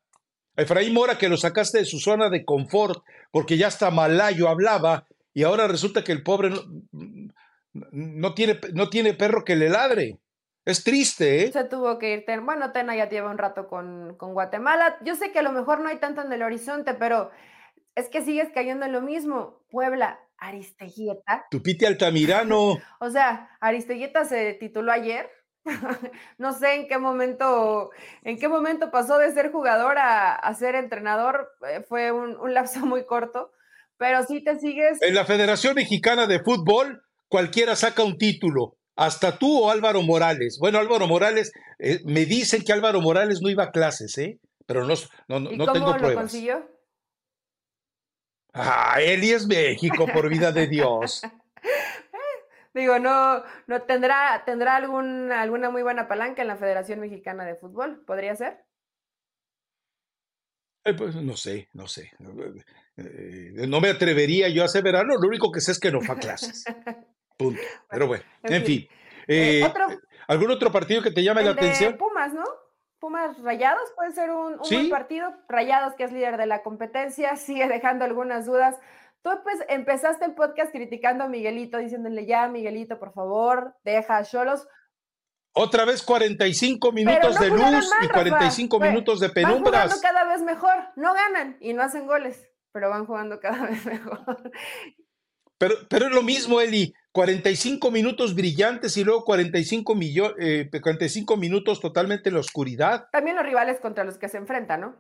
[0.56, 5.08] Efraín Mora que lo sacaste de su zona de confort, porque ya hasta malayo hablaba
[5.34, 6.52] y ahora resulta que el pobre
[7.72, 10.20] no, tiene, no tiene perro que le ladre.
[10.64, 11.52] Es triste, ¿eh?
[11.52, 12.42] Se tuvo que ir.
[12.42, 14.98] Bueno, Tena ya lleva un rato con, con, Guatemala.
[15.04, 17.32] Yo sé que a lo mejor no hay tanto en el horizonte, pero
[17.96, 19.64] es que sigues cayendo en lo mismo.
[19.70, 21.46] Puebla, Aristeguieta.
[21.50, 22.78] Tupite Altamirano.
[23.00, 25.30] o sea, Aristeguieta se tituló ayer.
[26.38, 27.92] no sé en qué momento,
[28.24, 31.52] en qué momento pasó de ser jugador a, ser entrenador.
[31.70, 33.52] Eh, fue un, un lapso muy corto
[34.02, 35.00] pero si te sigues.
[35.04, 38.76] En la Federación Mexicana de Fútbol, cualquiera saca un título.
[38.96, 40.58] Hasta tú o Álvaro Morales.
[40.60, 44.40] Bueno, Álvaro Morales, eh, me dicen que Álvaro Morales no iba a clases, ¿eh?
[44.66, 44.96] Pero no,
[45.28, 46.24] no, no, ¿Y no cómo tengo lo pruebas.
[46.24, 46.68] consiguió?
[48.54, 51.22] Ah, y es México, por vida de Dios.
[52.74, 57.56] Digo, no, no tendrá, tendrá algún, alguna muy buena palanca en la Federación Mexicana de
[57.56, 58.64] Fútbol, ¿podría ser?
[60.84, 62.12] Eh, pues no sé, no sé.
[62.98, 66.16] Eh, no me atrevería yo a aseverarlo, lo único que sé es que no fue
[66.16, 66.64] a clases.
[67.38, 67.62] Punto.
[67.90, 68.88] Pero bueno, en, fin.
[69.28, 69.64] Eh,
[70.28, 71.98] ¿Algún otro partido que te llame la atención?
[71.98, 72.44] Pumas, ¿no?
[73.02, 75.34] Pumas Rayados puede ser un, buen partido.
[75.50, 78.78] Rayados, que es líder de la competencia, sigue dejando algunas dudas.
[79.24, 84.24] Tú pues empezaste el podcast criticando a Miguelito, diciéndole ya, Miguelito, por favor, deja a
[84.24, 84.68] Cholos.
[85.54, 89.90] Otra vez 45 minutos de luz y 45 minutos de penumbras.
[89.90, 93.66] Van jugando cada vez mejor, no ganan y no hacen goles, pero van jugando cada
[93.66, 94.52] vez mejor.
[95.58, 96.94] Pero, pero es lo mismo, Eli.
[97.12, 103.10] 45 minutos brillantes y luego 45, 45 eh, minutos totalmente en la oscuridad.
[103.12, 104.96] También los rivales contra los que se enfrentan, ¿no?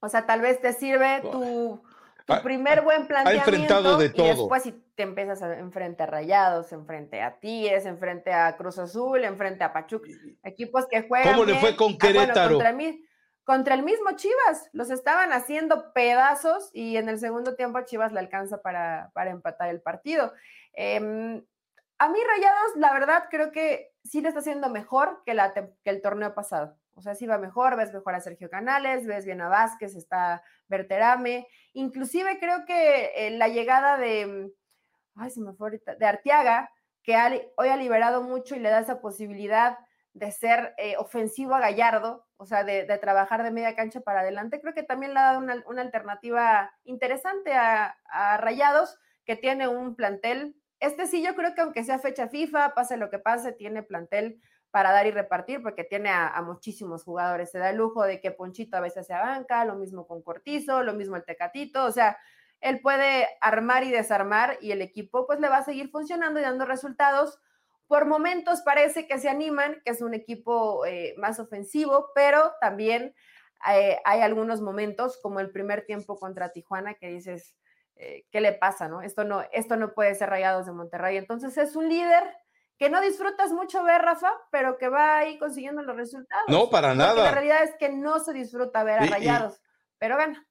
[0.00, 1.82] O sea, tal vez te sirve tu
[2.26, 3.50] tu primer buen planteamiento.
[3.50, 4.26] Ha enfrentado de todo.
[4.26, 8.78] Y después si te empiezas a enfrente a Rayados, enfrente a Tigres, enfrente a Cruz
[8.78, 10.08] Azul, enfrente a Pachuca,
[10.42, 11.34] equipos que juegan.
[11.34, 12.58] ¿Cómo le fue con ah, Querétaro?
[13.44, 18.18] contra, el mismo Chivas, los estaban haciendo pedazos y en el segundo tiempo Chivas le
[18.18, 20.32] alcanza para, para empatar el partido.
[20.76, 21.42] Em,
[21.98, 25.32] a mí Rayados, la verdad, creo que sí le está haciendo mejor que,
[25.84, 26.78] el torneo pasado.
[26.94, 30.42] O sea, sí va mejor, ves mejor a Sergio Canales, ves bien a Vázquez, está
[30.68, 31.48] Berterame.
[31.72, 34.52] Inclusive creo que eh, la llegada de,
[35.14, 36.70] ay, se me fue ahorita, de Arteaga,
[37.02, 37.14] que
[37.56, 39.78] hoy ha liberado mucho y le da esa posibilidad
[40.12, 44.60] de ser eh, ofensivo a Gallardo, o sea, de, trabajar de media cancha para adelante,
[44.60, 47.94] creo que también le ha dado una, alternativa interesante a
[48.38, 50.56] Rayados, que tiene un plantel.
[50.80, 54.40] Este sí, yo creo que aunque sea fecha FIFA, pase lo que pase, tiene plantel
[54.70, 57.50] para dar y repartir, porque tiene a, muchísimos jugadores.
[57.50, 60.82] Se da el lujo de que Ponchito a veces se banca, lo mismo con Cortizo,
[60.82, 62.18] lo mismo el Tecatito, o sea,
[62.60, 66.42] él puede armar y desarmar y el equipo pues le va a seguir funcionando y
[66.42, 67.38] dando resultados.
[67.86, 73.14] Por momentos parece que se animan, que es un equipo eh, más ofensivo, pero también
[73.70, 77.56] eh, hay algunos momentos, como el primer tiempo contra Tijuana, que dices,
[77.96, 78.88] eh, ¿qué le pasa?
[78.88, 79.02] No?
[79.02, 79.42] Esto, no?
[79.52, 81.16] esto no puede ser Rayados de Monterrey.
[81.16, 82.24] Entonces es un líder
[82.78, 86.44] que no disfrutas mucho ver, Rafa, pero que va ahí consiguiendo los resultados.
[86.48, 87.24] No, para nada.
[87.24, 89.60] La realidad es que no se disfruta ver a Rayados,
[89.98, 90.46] pero gana.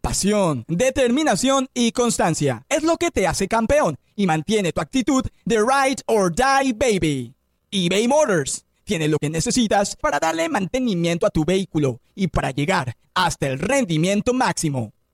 [0.00, 5.58] Pasión, determinación y constancia es lo que te hace campeón y mantiene tu actitud de
[5.58, 7.34] ride or die baby.
[7.70, 12.94] eBay Motors tiene lo que necesitas para darle mantenimiento a tu vehículo y para llegar
[13.12, 14.92] hasta el rendimiento máximo.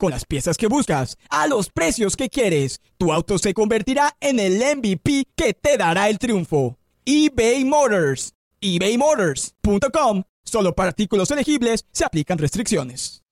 [0.00, 4.40] Con las piezas que buscas, a los precios que quieres, tu auto se convertirá en
[4.40, 8.32] el MVP que te dará el triunfo eBay Motors.
[8.62, 10.22] ebaymotors.com.
[10.42, 13.22] Solo para artículos elegibles se aplican restricciones.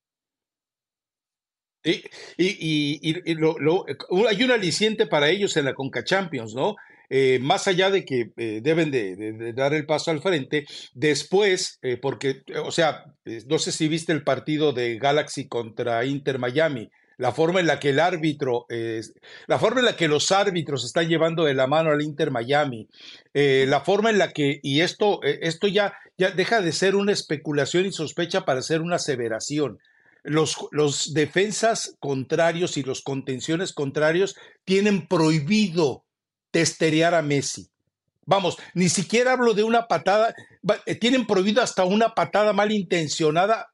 [1.82, 2.04] Y,
[2.36, 6.76] hay un aliciente para ellos en la Conca Champions, ¿no?
[7.10, 11.96] Eh, más allá de que eh, deben de, dar el paso al frente, después, eh,
[11.96, 13.04] porque, o sea,
[13.46, 17.80] no sé si viste el partido de Galaxy contra Inter Miami, la forma en la
[17.80, 18.66] que el árbitro,
[19.48, 22.86] la forma en la que los árbitros están llevando de la mano al Inter Miami,
[23.32, 27.86] la forma en la que, y esto, esto ya, ya deja de ser una especulación
[27.86, 29.78] y sospecha para ser una aseveración.
[30.22, 36.04] Los, los defensas contrarios y los contenciones contrarios tienen prohibido
[36.50, 37.68] testerear a Messi.
[38.26, 40.34] Vamos, ni siquiera hablo de una patada,
[40.86, 43.72] eh, tienen prohibido hasta una patada malintencionada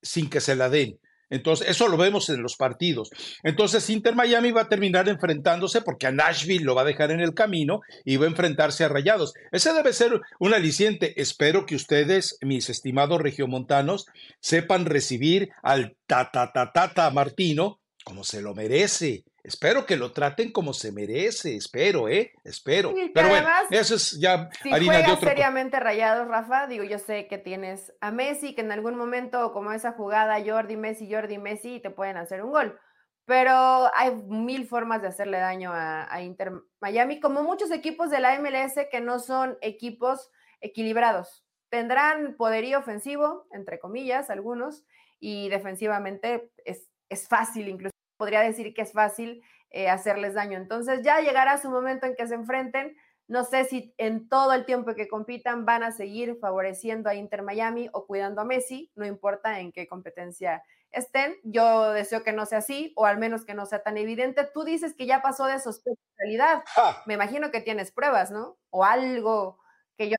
[0.00, 0.98] sin que se la den.
[1.28, 3.10] Entonces, eso lo vemos en los partidos.
[3.44, 7.20] Entonces, Inter Miami va a terminar enfrentándose porque a Nashville lo va a dejar en
[7.20, 9.34] el camino y va a enfrentarse a Rayados.
[9.52, 11.20] Ese debe ser un aliciente.
[11.20, 14.06] Espero que ustedes, mis estimados regiomontanos,
[14.40, 19.24] sepan recibir al tata Martino como se lo merece.
[19.42, 22.32] Espero que lo traten como se merece, espero, ¿eh?
[22.44, 22.92] Espero.
[23.14, 25.28] Pero bueno, eso es ya si harina de otro...
[25.28, 29.72] seriamente rayados, Rafa, digo, yo sé que tienes a Messi, que en algún momento, como
[29.72, 32.78] esa jugada, Jordi Messi, Jordi Messi, te pueden hacer un gol.
[33.24, 38.20] Pero hay mil formas de hacerle daño a, a Inter Miami, como muchos equipos de
[38.20, 40.30] la MLS que no son equipos
[40.60, 41.46] equilibrados.
[41.70, 44.84] Tendrán poderío ofensivo, entre comillas, algunos,
[45.20, 50.58] y defensivamente es, es fácil incluso podría decir que es fácil eh, hacerles daño.
[50.58, 52.94] Entonces ya llegará su momento en que se enfrenten.
[53.28, 57.42] No sé si en todo el tiempo que compitan van a seguir favoreciendo a Inter
[57.42, 60.62] Miami o cuidando a Messi, no importa en qué competencia
[60.92, 61.36] estén.
[61.44, 64.46] Yo deseo que no sea así, o al menos que no sea tan evidente.
[64.52, 66.62] Tú dices que ya pasó de sospecha realidad.
[67.06, 68.58] Me imagino que tienes pruebas, ¿no?
[68.68, 69.58] O algo
[69.96, 70.16] que yo...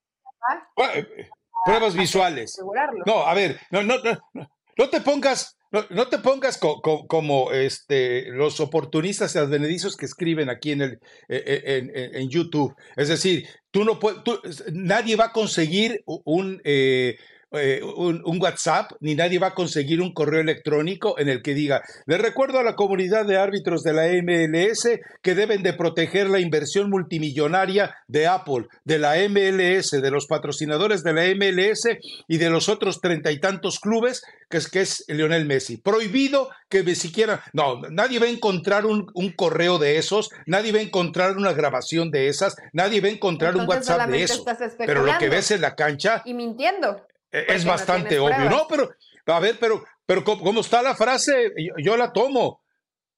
[0.78, 1.30] Eh,
[1.66, 2.60] pruebas visuales.
[3.06, 3.95] No, a ver, no, no,
[4.34, 6.60] no, no te pongas no, te pongas
[7.08, 11.00] como este, los oportunistas y advenedizos que escriben aquí en, el,
[11.30, 12.76] e, e, en, YouTube.
[12.98, 17.18] Es decir, tú no puedes, nadie va a conseguir un, eh,
[17.54, 21.82] eh, un, WhatsApp, ni nadie va a conseguir un correo electrónico en el que diga,
[22.06, 24.88] le recuerdo a la comunidad de árbitros de la MLS
[25.22, 31.04] que deben de proteger la inversión multimillonaria de Apple, de la MLS, de los patrocinadores
[31.04, 31.88] de la MLS
[32.28, 35.78] y de los otros treinta y tantos clubes, que es, que es Lionel Messi.
[35.78, 40.80] Prohibido que ni siquiera, no, nadie va a encontrar un, correo de esos, nadie va
[40.80, 44.45] a encontrar una grabación de esas, nadie va a encontrar un WhatsApp de eso.
[44.78, 46.22] Pero lo que ves en la cancha...
[46.26, 47.06] Y mintiendo.
[47.32, 48.68] E, es bastante obvio, ¿no?
[48.68, 48.90] Pero,
[49.26, 51.54] a ver, pero, pero ¿cómo está la frase?
[51.78, 52.62] Yo, la tomo.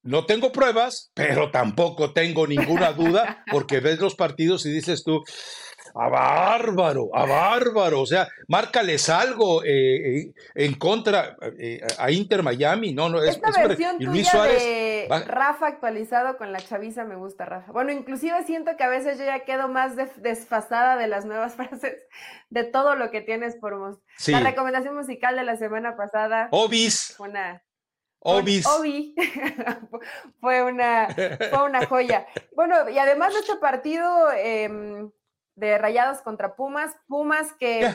[0.02, 5.24] No tengo pruebas, pero tampoco tengo ninguna duda, porque ves los partidos y dices tú,
[5.94, 8.00] a bárbaro, a bárbaro.
[8.00, 12.92] O sea, márcales algo eh, eh, en contra eh, a Inter Miami.
[12.92, 17.72] No, no, es, Esta versión tuya de Rafa actualizado con la chaviza me gusta, Rafa.
[17.72, 22.02] Bueno, inclusive siento que a veces yo ya quedo más desfasada de las nuevas frases,
[22.50, 24.04] de todo lo que tienes por mostrar.
[24.26, 26.48] La recomendación musical de la semana pasada.
[26.50, 27.14] Obis.
[27.18, 27.62] Una,
[28.18, 28.66] Obis.
[28.66, 29.14] Obi.
[30.40, 32.26] fue, una, fue una joya.
[32.56, 34.70] Bueno, y además de este partido, eh,
[35.56, 36.92] de Rayados contra Pumas.
[37.06, 37.94] Pumas que.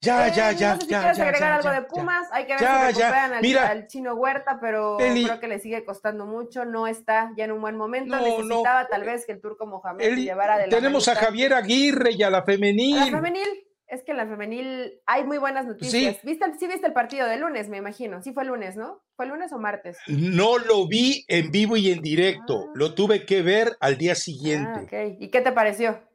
[0.00, 2.60] Ya, ya, ya, no sé si ya, quieres agregar algo de Pumas, hay que ver
[2.60, 6.86] si recuperan al, Mira, al, chino Huerta, pero creo que le sigue costando mucho, no
[6.86, 10.56] está ya en un buen momento, necesitaba tal vez que el turco Mohamed se llevara
[10.56, 12.96] de Tenemos a Javier Aguirre y a la femenil.
[12.96, 13.48] A la femenil,
[13.88, 16.16] es que en la femenil hay muy buenas noticias.
[16.16, 16.20] Sí.
[16.22, 19.02] ¿Viste, sí viste el partido de lunes, me imagino, sí fue lunes, ¿no?
[19.16, 19.98] ¿Fue lunes o martes?
[20.06, 22.72] No lo vi en vivo y en directo, ah.
[22.74, 24.70] lo tuve que ver al día siguiente.
[24.76, 25.16] Ah, okay.
[25.18, 26.07] ¿Y qué te pareció?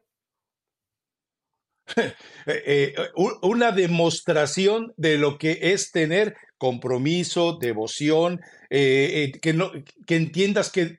[2.45, 2.95] Eh, eh,
[3.41, 9.71] una demostración de lo que es tener compromiso, devoción, eh, que, no,
[10.05, 10.97] que entiendas que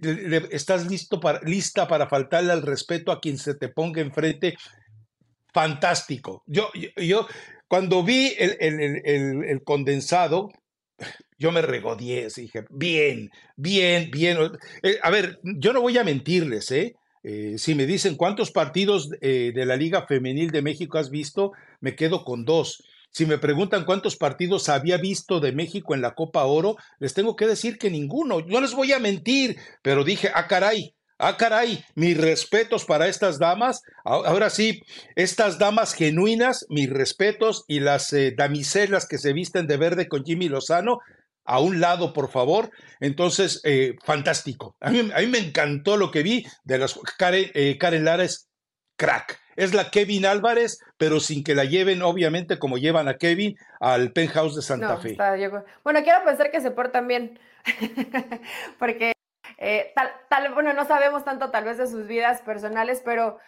[0.50, 4.56] estás listo para, lista para faltarle al respeto a quien se te ponga enfrente.
[5.52, 6.42] Fantástico.
[6.46, 7.26] Yo, yo,
[7.68, 10.48] cuando vi el, el, el, condensado,
[11.38, 14.38] yo me regodié, dije, bien, bien, bien.
[15.02, 16.94] a ver, yo no voy a mentirles, ¿eh?
[17.24, 21.52] Eh, si me dicen cuántos partidos eh, de la Liga Femenil de México has visto,
[21.80, 22.84] me quedo con dos.
[23.10, 27.34] Si me preguntan cuántos partidos había visto de México en la Copa Oro, les tengo
[27.34, 28.40] que decir que ninguno.
[28.46, 33.38] No les voy a mentir, pero dije, ah, caray, ah, caray, mis respetos para estas
[33.38, 33.82] damas.
[34.04, 34.82] Ahora sí,
[35.16, 40.24] estas damas genuinas, mis respetos y las eh, damiselas que se visten de verde con
[40.24, 40.98] Jimmy Lozano,
[41.44, 42.70] a un lado, por favor.
[43.00, 44.76] Entonces, eh, fantástico.
[44.80, 48.48] A mí, me encantó lo que vi de las Karen, eh, Karen Lara es
[48.96, 49.38] crack.
[49.56, 54.12] Es la Kevin Álvarez, pero sin que la lleven, obviamente, como llevan a Kevin al
[54.12, 55.16] penthouse de Santa Fe.
[55.84, 57.38] bueno, quiero pensar que se portan bien,
[58.80, 59.12] porque
[59.58, 63.38] eh, tal, tal, bueno, no sabemos tanto tal vez de sus vidas personales, pero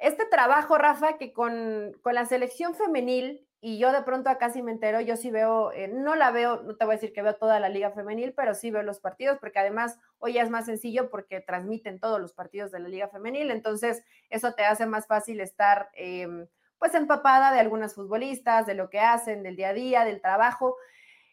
[0.00, 4.60] este trabajo, Rafa, que con, con la selección femenil y yo de pronto acá sí
[4.60, 7.22] me entero, yo sí veo, eh, no la veo, no te voy a decir que
[7.22, 10.66] veo toda la liga femenil, pero sí veo los partidos, porque además hoy es más
[10.66, 15.06] sencillo porque transmiten todos los partidos de la liga femenil, entonces eso te hace más
[15.06, 19.74] fácil estar em, pues empapada de algunas futbolistas, de lo que hacen, del día a
[19.74, 20.76] día, del trabajo.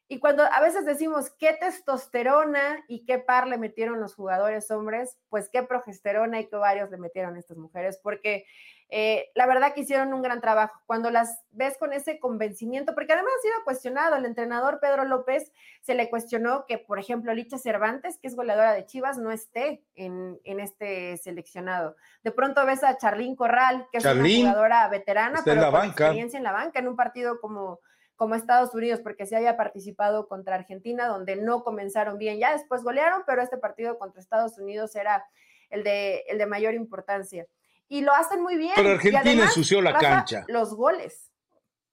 [0.08, 5.18] Y cuando a veces decimos qué testosterona y qué par le metieron los jugadores hombres,
[5.30, 8.46] pues qué progesterona y qué varios le metieron estas mujeres, porque
[8.92, 10.82] eh, la verdad que hicieron un gran trabajo.
[10.88, 15.52] Cuando las ves con ese convencimiento, porque además ha sido cuestionado, el entrenador Pedro López
[15.82, 19.84] se le cuestionó que, por ejemplo, Licha Cervantes, que es goleadora de Chivas, no esté
[19.94, 21.96] en, este seleccionado.
[22.24, 26.44] De pronto ves a Charlín Corral, que es una jugadora veterana, pero con experiencia en
[26.44, 27.80] la banca, en un partido como
[28.16, 32.38] como Estados Unidos, porque se había participado contra Argentina, donde no comenzaron bien.
[32.38, 35.24] Ya después golearon, pero este partido contra Estados Unidos era
[35.70, 37.48] el de, el de mayor importancia
[37.90, 38.74] y lo hacen muy bien.
[38.76, 40.46] Pero Argentina ensució la cancha.
[40.48, 41.32] Los goles,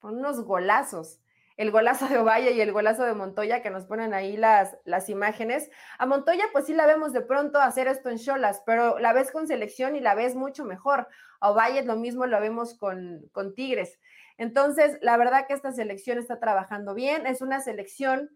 [0.01, 1.19] unos golazos.
[1.57, 5.09] El golazo de Ovalle y el golazo de Montoya que nos ponen ahí las, las
[5.09, 5.71] imágenes.
[5.97, 9.31] A Montoya, pues sí la vemos de pronto hacer esto en Cholas, pero la ves
[9.31, 11.07] con selección y la ves mucho mejor.
[11.39, 13.99] A Ovalle lo mismo lo vemos con, con Tigres.
[14.37, 17.25] Entonces, la verdad que esta selección está trabajando bien.
[17.25, 18.29] Es una selección.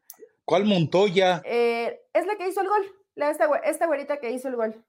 [0.44, 1.44] ¿Cuál Montoya?
[1.46, 2.84] Eh, es la que hizo el gol.
[3.14, 4.84] La, esta, esta güerita que hizo el gol.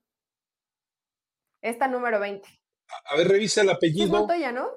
[1.61, 2.62] Esta número 20.
[3.05, 4.07] A ver, revisa el apellido.
[4.07, 4.69] ¿Es Montoya, no?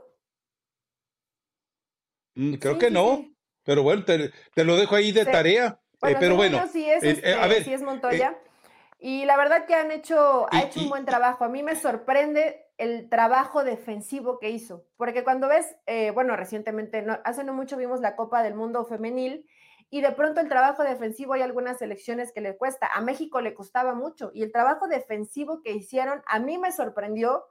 [2.36, 3.26] Mm, creo que no,
[3.64, 5.80] pero bueno, te, lo dejo ahí de tarea.
[6.04, 8.38] Eh, pero bueno, sí es, eh, a ver, sí es Montoya.
[9.00, 11.46] y la verdad que han hecho, ha hecho un buen trabajo.
[11.46, 15.78] A mí me sorprende el trabajo defensivo que hizo, porque cuando ves,
[16.14, 19.48] bueno, recientemente, no, hace no mucho vimos la Copa del Mundo Femenil
[19.90, 22.88] y de pronto el trabajo defensivo hay algunas selecciones que le cuesta.
[22.88, 27.46] A México le costaba mucho y el trabajo defensivo que hicieron a mí me sorprendió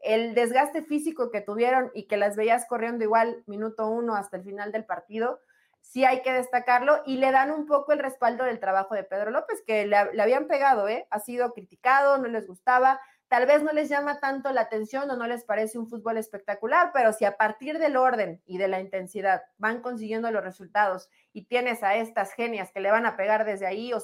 [0.00, 4.44] el desgaste físico que tuvieron y que las veías corriendo igual minuto uno hasta el
[4.44, 5.40] final del partido.
[5.80, 9.30] Sí hay que destacarlo y le dan un poco el respaldo del trabajo de Pedro
[9.30, 11.06] López, que le, habían pegado, ¿eh?
[11.10, 15.16] ha sido criticado, no les gustaba, tal vez no les llama tanto la atención o
[15.16, 18.80] no les parece un fútbol espectacular, pero si a partir del orden y de la
[18.80, 23.44] intensidad van consiguiendo los resultados y tienes a estas genias que le van a pegar
[23.44, 24.02] desde ahí o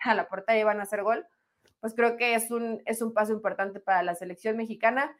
[0.00, 1.26] a la portería y van a hacer gol,
[1.82, 5.14] pues creo que es un, es un paso importante para la selección mexicana.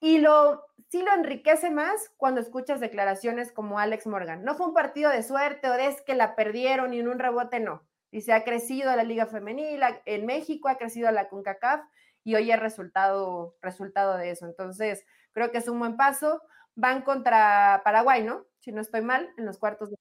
[0.00, 4.42] Y lo, sí lo enriquece más cuando escuchas declaraciones como Alex Morgan.
[4.42, 7.20] No fue un partido de suerte o de es que la perdieron y en un
[7.20, 7.86] rebote no.
[8.10, 11.82] Dice, ha crecido la Liga Femenil, en México ha crecido la CONCACAF
[12.24, 14.46] y hoy es resultado, resultado de eso.
[14.46, 16.42] Entonces, creo que es un buen paso.
[16.74, 18.46] Van contra Paraguay, ¿no?
[18.58, 19.96] Si no estoy mal, en los cuartos de...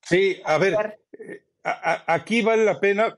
[0.00, 3.16] Sí, a ver, eh, aquí vale la pena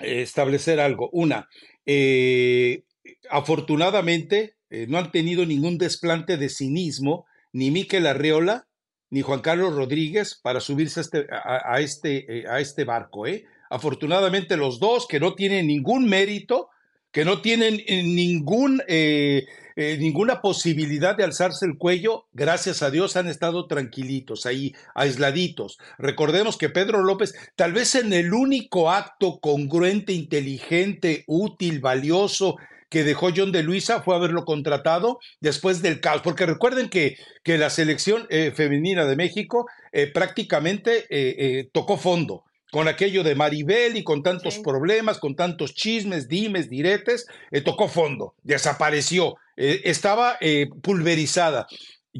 [0.00, 1.08] establecer algo.
[1.12, 1.48] Una,
[1.86, 2.84] eh,
[3.30, 8.66] afortunadamente eh, no han tenido ningún desplante de cinismo, ni Miquel Arreola,
[9.10, 13.26] ni Juan Carlos Rodríguez para subirse a este, a, este, a este barco.
[13.26, 13.44] ¿eh?
[13.70, 16.68] Afortunadamente los dos, que no tienen ningún mérito,
[17.10, 19.46] que no tienen eh, ningún, eh,
[19.80, 25.78] eh, ninguna posibilidad de alzarse el cuello, gracias a Dios han estado tranquilitos ahí, aisladitos.
[25.98, 32.56] Recordemos que Pedro López, tal vez en el único acto congruente, inteligente, útil, valioso,
[32.90, 37.56] que dejó John de Luisa fue haberlo contratado después del caos, porque recuerden que, que
[37.56, 39.68] la selección femenina de México
[40.12, 46.68] prácticamente tocó fondo con aquello de Maribel y con tantos problemas, con tantos chismes, dimes,
[46.68, 51.66] diretes, eh, tocó fondo, desapareció, eh, estaba eh, pulverizada.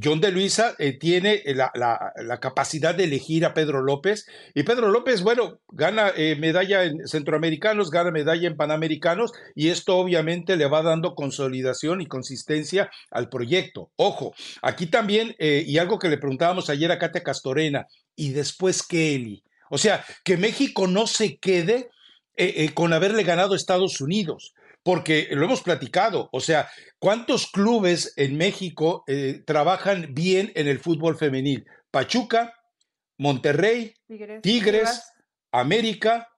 [0.00, 5.22] John de Luisa tiene la, la, capacidad de elegir a Pedro López y Pedro López,
[5.22, 11.16] bueno, gana medalla en centroamericanos, gana medalla en panamericanos y esto obviamente le va dando
[11.16, 13.90] consolidación y consistencia al proyecto.
[13.96, 19.42] Ojo, aquí también, y algo que le preguntábamos ayer a Katia Castorena, y después Kelly,
[19.70, 21.90] o sea, que México no se quede
[22.40, 24.54] eh, eh, con haberle ganado a Estados Unidos,
[24.84, 30.78] porque lo hemos platicado, o sea, ¿cuántos clubes en México eh, trabajan bien en el
[30.78, 31.66] fútbol femenil?
[31.90, 32.54] Pachuca,
[33.18, 33.92] Monterrey,
[34.40, 35.02] Tigres,
[35.50, 36.28] América,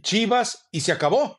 [0.00, 1.38] Chivas, y se acabó.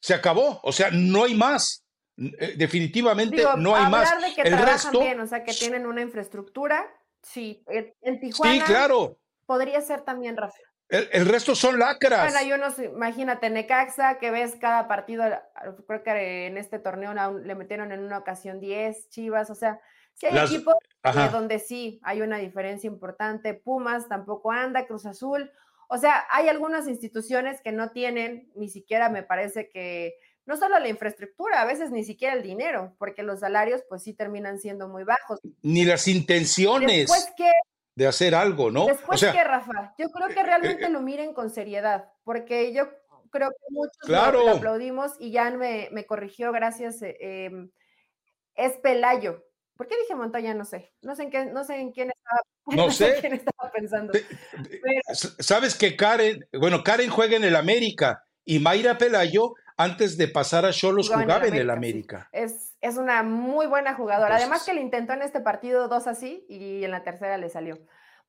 [0.00, 1.84] Se acabó, o sea, no hay más.
[2.16, 4.08] definitivamente no hay más.
[4.22, 6.86] De que el resto, bien, o sea, que tienen una infraestructura,
[7.22, 7.64] sí.
[8.02, 8.52] En Tijuana.
[8.52, 9.18] Sí, claro
[9.50, 10.60] podría ser también, Rafa.
[10.90, 12.32] El, resto son lacras.
[12.32, 15.24] Bueno, yo no sé, imagínate, Necaxa, que ves cada partido,
[15.88, 19.80] creo que en este torneo le metieron en una ocasión 10 Chivas, o sea,
[20.14, 20.76] si hay equipos
[21.32, 25.50] donde sí hay una diferencia importante, Pumas tampoco anda, Cruz Azul,
[25.88, 30.14] o sea, hay algunas instituciones que no tienen, ni siquiera me parece que,
[30.46, 34.14] no solo la infraestructura, a veces ni siquiera el dinero, porque los salarios pues sí
[34.14, 35.40] terminan siendo muy bajos.
[35.62, 37.08] Ni las intenciones.
[37.08, 37.50] Después que
[38.00, 38.86] de hacer algo, ¿no?
[38.86, 42.88] Después que, Rafa, yo creo que realmente eh, eh, lo miren con seriedad, porque yo
[43.28, 47.70] creo que muchos lo, aplaudimos y ya me, corrigió, gracias, eh, em,
[48.54, 49.44] es Pelayo.
[49.76, 50.54] ¿Por qué dije Montoya?
[50.54, 50.94] No sé.
[51.02, 52.40] No sé en, qué, no sé en quién estaba,
[52.86, 53.18] no sé.
[53.20, 54.14] quién estaba pensando.
[55.38, 60.66] Sabes que Karen, bueno, Karen juega en el América y Mayra Pelayo antes de pasar
[60.66, 62.28] a Cholos jugaba, en el América.
[62.32, 64.36] Es, es una muy buena jugadora.
[64.36, 67.78] Además que le intentó en este partido dos así y en la tercera le salió.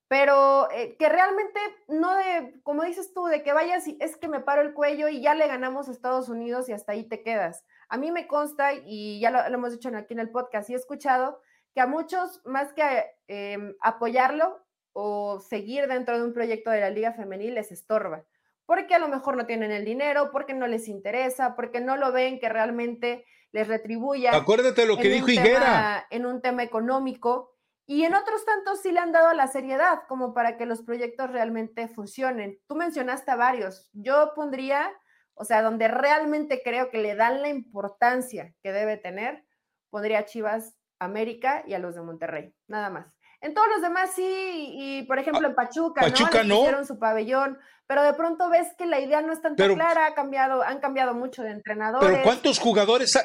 [0.08, 4.28] Pero eh, que realmente no de, como dices tú, de que vayas y es que
[4.28, 7.24] me paro el cuello y ya le ganamos a Estados Unidos y hasta ahí te
[7.24, 7.64] quedas.
[7.88, 10.76] A mí me consta, y ya lo, hemos dicho aquí en el podcast y he
[10.76, 11.42] escuchado,
[11.74, 12.84] que a muchos, más que
[13.28, 18.26] em, apoyarlo o seguir dentro de un proyecto de la Liga Femenil, les estorba
[18.72, 22.14] porque a lo mejor no tienen el dinero, porque no les interesa, porque no lo
[22.14, 24.34] ven que realmente les retribuya.
[24.34, 26.08] Acuérdate lo que dijo Higuera.
[26.10, 27.54] en un tema económico.
[27.86, 31.30] Y en otros tantos sí le han dado la seriedad como para que los proyectos
[31.32, 32.60] realmente funcionen.
[32.66, 33.90] Tú mencionaste a varios.
[33.92, 34.90] Yo pondría,
[35.34, 39.44] o sea, donde realmente creo que le dan la importancia que debe tener,
[39.90, 43.14] pondría a Chivas América y a los de Monterrey, nada más.
[43.42, 46.60] En todos los demás sí, y por ejemplo en Pachuca, Pachuca ¿no?
[46.60, 47.58] hicieron su pabellón,
[47.92, 51.14] pero de pronto ves que la idea no es tan clara, ha cambiado, han cambiado
[51.14, 52.10] mucho de entrenadores.
[52.10, 53.20] Pero ¿cuántos jugadores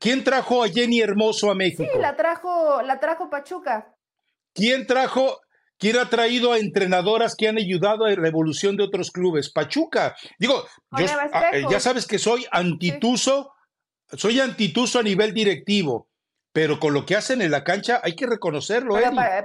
[0.00, 1.84] ¿Quién trajo a Jenny Hermoso a México?
[1.92, 3.94] Sí, la trajo, la trajo Pachuca.
[4.54, 5.38] ¿Quién trajo,
[5.76, 9.52] quién ha traído a entrenadoras que han ayudado a la evolución de otros clubes?
[9.52, 10.16] Pachuca.
[10.38, 10.64] Digo,
[10.98, 13.52] yo, ah, ya sabes que soy antituso,
[14.16, 16.08] soy antituso a nivel directivo,
[16.54, 18.96] pero con lo que hacen en la cancha hay que reconocerlo.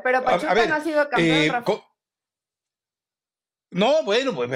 [0.02, 1.66] Pero, Pachuca no ha sido campeón.
[1.68, 1.82] Eh,
[3.72, 4.52] no, bueno, pues,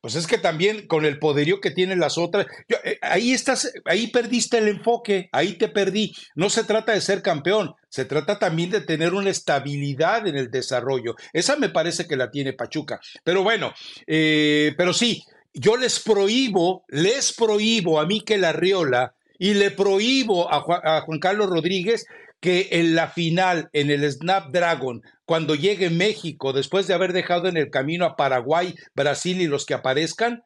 [0.00, 2.46] pues, es que también con el poderío que tienen las otras,
[2.84, 6.14] eh, ahí estás, ahí perdiste el enfoque, ahí te perdí.
[6.36, 10.50] No se trata de ser campeón, se trata también de tener una estabilidad en el
[10.50, 11.16] desarrollo.
[11.32, 13.00] Esa me parece que la tiene Pachuca.
[13.24, 13.74] Pero bueno,
[14.06, 21.00] eh, pero sí, yo les prohíbo, les prohíbo a Miquel Arriola y le prohíbo a
[21.00, 22.06] Juan Carlos Rodríguez
[22.42, 27.56] que en la final, en el Snapdragon, cuando llegue México, después de haber dejado en
[27.56, 30.44] el camino a Paraguay, Brasil y los que aparezcan,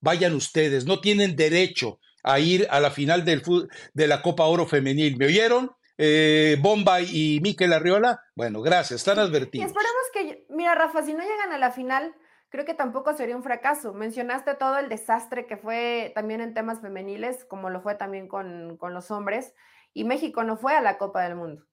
[0.00, 3.42] vayan ustedes, no tienen derecho a ir a la final del,
[3.94, 5.16] de la Copa Oro Femenil.
[5.16, 5.70] ¿Me oyeron?
[5.96, 9.64] Eh, Bomba y Miquel Arriola, bueno, gracias, están advertidos.
[9.64, 12.16] Y esperemos que, mira, Rafa, si no llegan a la final,
[12.48, 13.94] creo que tampoco sería un fracaso.
[13.94, 18.76] Mencionaste todo el desastre que fue también en temas femeniles, como lo fue también con,
[18.76, 19.54] con los hombres
[19.98, 21.64] y México no fue a la Copa del Mundo.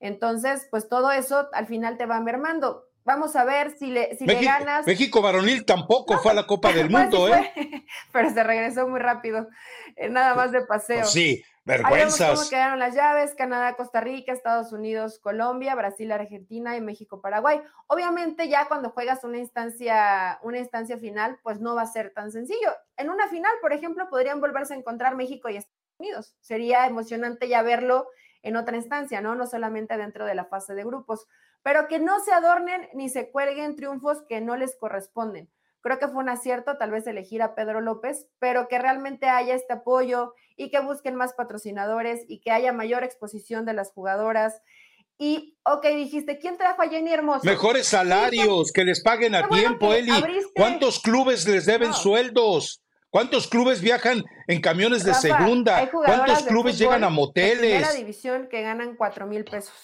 [0.00, 2.88] Entonces, pues todo eso al final te va mermando.
[3.04, 4.84] Vamos a ver si le, si le ganas.
[4.84, 7.86] México varonil tampoco fue a la Copa del pues Mundo, ¿eh?
[8.12, 9.46] pero se regresó muy rápido,
[9.94, 11.02] eh, nada más de paseo.
[11.02, 12.36] Pues sí, vergüenzas.
[12.36, 17.60] cómo quedaron las llaves: Canadá, Costa Rica, Estados Unidos, Colombia, Brasil, Argentina y México, Paraguay.
[17.86, 22.32] Obviamente, ya cuando juegas una instancia, una instancia final, pues no va a ser tan
[22.32, 22.72] sencillo.
[22.96, 26.34] En una final, por ejemplo, podrían volverse a encontrar México y Estados Unidos.
[26.40, 28.08] Sería emocionante ya verlo
[28.42, 29.34] en otra instancia, ¿no?
[29.34, 31.26] No solamente dentro de la fase de grupos,
[31.62, 35.50] pero que no se adornen ni se cuelguen triunfos que no les corresponden.
[35.80, 39.54] Creo que fue un acierto tal vez elegir a Pedro López, pero que realmente haya
[39.54, 44.60] este apoyo y que busquen más patrocinadores y que haya mayor exposición de las jugadoras.
[45.18, 47.44] Y, ok, dijiste, ¿quién trajo a Jenny Hermoso?
[47.44, 50.12] Mejores salarios, que les paguen a tiempo, Eli.
[50.54, 52.82] ¿Cuántos clubes les deben sueldos?
[53.10, 55.90] ¿Cuántos clubes viajan en camiones de segunda?
[55.90, 57.80] ¿Cuántos clubes llegan a moteles?
[57.80, 59.74] la división que ganan cuatro mil pesos.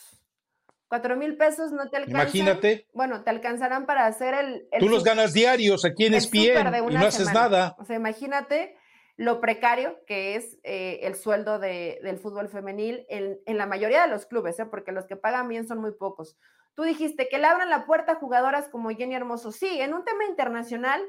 [0.89, 2.21] Cuatro mil pesos no te alcanzan.
[2.21, 2.87] Imagínate.
[2.93, 4.69] Bueno, te alcanzarán para hacer el.
[4.79, 7.75] Tú los ganas diarios aquí en ESPN y no haces nada.
[7.79, 8.77] O sea, imagínate
[9.17, 14.09] lo precario que es eh, el sueldo del fútbol femenil en, en, la mayoría de
[14.09, 14.67] los clubes, ¿eh?
[14.67, 16.37] porque los que pagan bien son muy pocos.
[16.75, 19.53] Tú dijiste que le abran la puerta a jugadoras como Jenny Hermoso.
[19.53, 21.01] Sí, en un tema internacional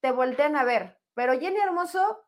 [0.00, 2.24] te voltean a ver, pero Jenny Hermoso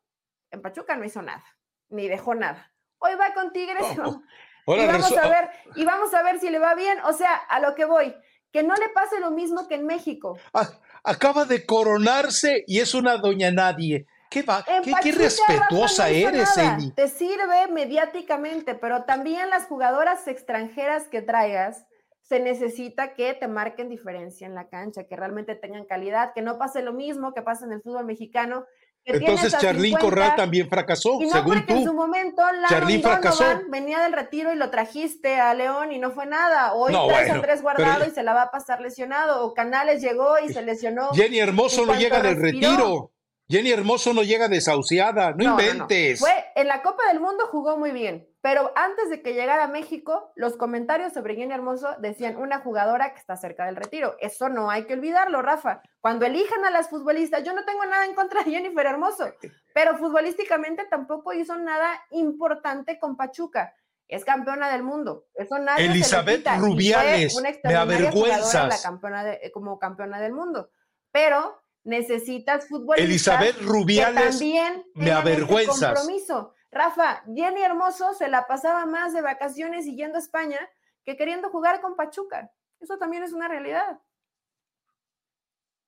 [0.50, 1.44] en Pachuca no hizo nada,
[1.88, 2.72] ni dejó nada.
[2.98, 3.86] Hoy va con Tigres.
[3.92, 6.98] y vamos a ver, y vamos a ver si le va bien.
[7.04, 8.14] O sea, a lo que voy,
[8.52, 10.38] que no le pase lo mismo que en México.
[10.52, 10.70] Ah,
[11.02, 14.06] acaba de coronarse y es una doña nadie.
[14.30, 14.64] ¿Qué, va?
[14.64, 16.90] ¿Qué, respetuosa eres, Eli.
[16.92, 21.86] Te sirve mediáticamente, pero también las jugadoras extranjeras que traigas,
[22.24, 26.58] se necesita que te marquen diferencia en la cancha, que realmente tengan calidad, que no
[26.58, 28.64] pase lo mismo que pasa en el fútbol mexicano.
[29.04, 31.74] Entonces Charlín Corral también fracasó, y no según tú.
[31.74, 33.44] en su momento Charlín fracasó.
[33.68, 36.72] venía del retiro y lo trajiste a León y no fue nada.
[36.72, 39.44] Hoy no, traes a tres guardado y se la va a pasar lesionado.
[39.44, 41.10] O Canales llegó y se lesionó.
[41.12, 43.12] Jenny Hermoso no llega del retiro.
[43.46, 46.20] Jenny Hermoso no llega desahuciada, no, inventes.
[46.20, 49.68] Fue, en la Copa del Mundo jugó muy bien, pero antes de que llegara a
[49.68, 54.16] México, los comentarios sobre Jenny Hermoso decían una jugadora que está cerca del retiro.
[54.20, 55.80] Eso no hay que olvidarlo, Rafa.
[56.02, 59.32] Cuando elijan a las futbolistas, yo no tengo nada en contra de Jennifer Hermoso,
[59.72, 63.74] pero futbolísticamente tampoco hizo nada importante con Pachuca.
[64.08, 65.24] Es campeona del mundo.
[65.34, 68.82] Eso nadie Elizabeth Rubiales, me avergüenzas.
[68.82, 69.24] campeona
[69.54, 70.68] como campeona del mundo.
[71.12, 75.94] Pero necesitas futbolistas Elizabeth Rubiales, también me avergüenzas.
[75.94, 76.54] compromiso.
[76.74, 80.58] Rafa, Jenny Hermoso se la pasaba más de vacaciones y yendo a España
[81.04, 82.50] que queriendo jugar con Pachuca.
[82.80, 84.00] Eso también es una realidad.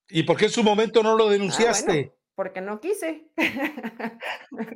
[0.09, 2.17] ¿Y por qué en su momento no lo ah, denunciaste?
[2.37, 3.29] porque no quise.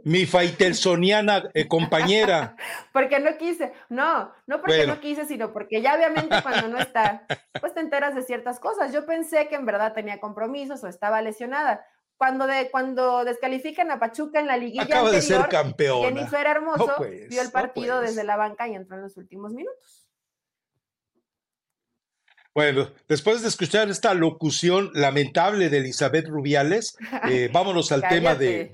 [0.04, 2.56] Mi faitelsoniana eh, compañera.
[2.92, 3.72] porque no quise.
[3.90, 7.26] No, no porque no quise, sino porque ya obviamente cuando no está,
[7.60, 8.94] pues te enteras de ciertas cosas.
[8.94, 11.86] Yo pensé que en verdad tenía compromisos o estaba lesionada.
[12.20, 16.06] Cuando, de, cuando descalifican a Pachuca en la liguilla Acaba de ser campeona.
[16.06, 16.94] Jennifer Hermoso
[17.30, 20.06] vio el partido desde la banca y entró en los últimos minutos.
[22.54, 26.94] Bueno, después de escuchar esta locución lamentable de Elizabeth Rubiales,
[27.30, 28.68] eh, vámonos al tema de...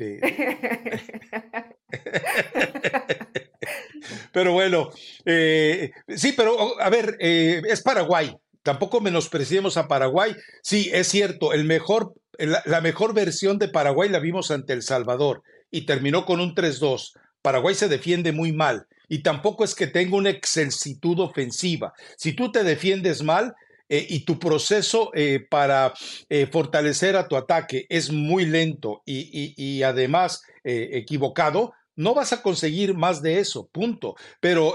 [4.32, 4.90] pero bueno,
[5.24, 8.36] eh, sí, pero a ver, eh, es Paraguay.
[8.66, 10.34] Tampoco menospreciemos a Paraguay.
[10.60, 15.44] Sí, es cierto, el mejor, la, mejor versión de Paraguay la vimos ante El Salvador
[15.70, 17.12] y terminó con un 3-2.
[17.42, 21.92] Paraguay se defiende muy mal y tampoco es que tenga una excelsitud ofensiva.
[22.16, 23.54] Si tú te defiendes mal,
[23.88, 25.94] eh, y tu proceso eh, para
[26.28, 32.94] eh, fortalecer a tu ataque es muy lento y, además equivocado, no vas a conseguir
[32.94, 34.16] más de eso, punto.
[34.40, 34.74] Pero,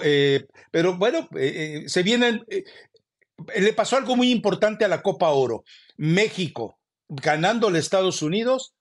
[0.72, 1.28] pero bueno,
[1.86, 2.46] se vienen,
[3.56, 5.64] le pasó algo muy importante a la Copa Oro.
[5.98, 8.74] México, ganándole a Estados Unidos,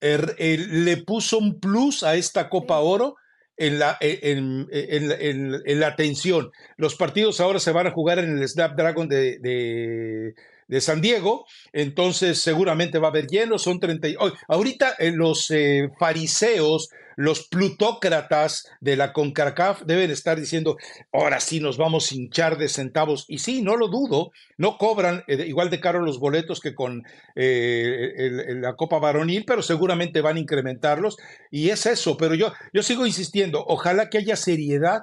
[0.00, 3.16] er, le puso un plus a esta Copa Oro
[3.56, 6.50] en la, en, en, en, la atención.
[6.76, 10.34] Los partidos ahora se van a jugar en el Snapdragon de, de,
[10.68, 14.08] de San Diego, entonces seguramente va a haber lleno, son 30.
[14.48, 20.76] ahorita eh, los eh, fariseos, los plutócratas de la CONCACAF deben estar diciendo,
[21.12, 23.24] ahora sí nos vamos a hinchar de centavos.
[23.28, 27.04] Y sí, no lo dudo, no cobran eh, igual de caro los boletos que con
[27.34, 31.16] la Copa Varonil, pero seguramente van a incrementarlos.
[31.50, 35.02] Y es eso, pero yo, yo sigo insistiendo, ojalá que haya seriedad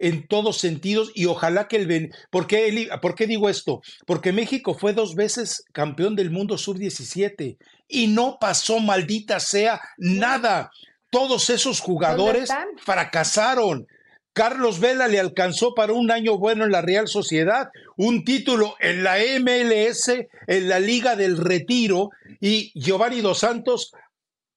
[0.00, 2.10] en todos sentidos y ojalá que el...
[2.30, 3.82] ¿Por qué, ¿Por qué digo esto?
[4.06, 10.70] Porque México fue dos veces campeón del mundo sub-17 y no pasó, maldita sea, nada.
[11.10, 13.86] Todos esos jugadores fracasaron.
[14.32, 19.02] Carlos Vela le alcanzó para un año bueno en la Real Sociedad, un título en
[19.02, 20.08] la MLS,
[20.46, 23.92] en la Liga del Retiro, y Giovanni Dos Santos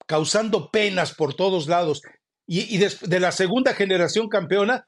[0.05, 2.01] causando penas por todos lados.
[2.45, 4.85] Y, de la segunda generación campeona,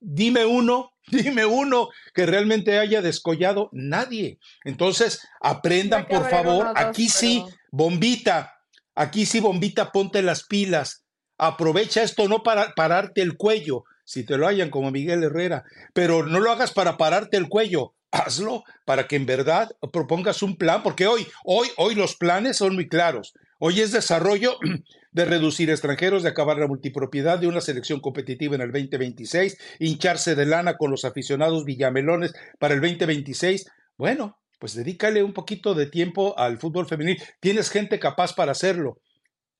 [0.00, 3.68] Dime uno, dime uno que realmente haya descollado.
[3.72, 4.38] Nadie.
[4.64, 6.72] Entonces, aprendan, por favor.
[6.76, 8.54] aquí sí, bombita.
[8.94, 11.04] Aquí sí, bombita, ponte las pilas.
[11.36, 16.24] Aprovecha esto no para pararte el cuello, si te lo hayan como Miguel Herrera, pero
[16.24, 17.94] no lo hagas para pararte el cuello.
[18.12, 22.76] Hazlo para que en verdad propongas un plan, porque hoy, hoy, hoy los planes son
[22.76, 23.34] muy claros.
[23.58, 24.56] Hoy es desarrollo
[25.14, 30.34] de reducir extranjeros, de acabar la multipropiedad, de una selección competitiva en el 2026, hincharse
[30.34, 33.70] de lana con los aficionados villamelones para el 2026.
[33.96, 37.22] Bueno, pues dedícale un poquito de tiempo al fútbol femenil.
[37.40, 38.98] Tienes gente capaz para hacerlo.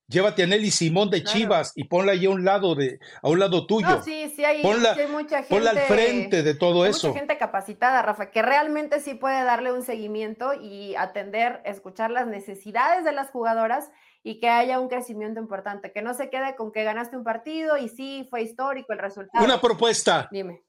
[0.08, 3.38] Llévate a Nelly Simón de Chivas y ponla ahí a un lado de a un
[3.38, 4.02] lado tuyo.
[4.02, 5.48] sí, sí hay, ponla, mucha gente.
[5.48, 7.08] Ponla al frente de todo eso.
[7.08, 12.26] Mucha gente capacitada, Rafa, que realmente sí puede darle un seguimiento y atender, escuchar las
[12.26, 13.90] necesidades de las jugadoras
[14.26, 17.76] y que haya un crecimiento importante, que no se quede con que ganaste un partido
[17.76, 19.44] y sí fue histórico el resultado.
[19.44, 20.28] Una propuesta.
[20.32, 20.64] Dime.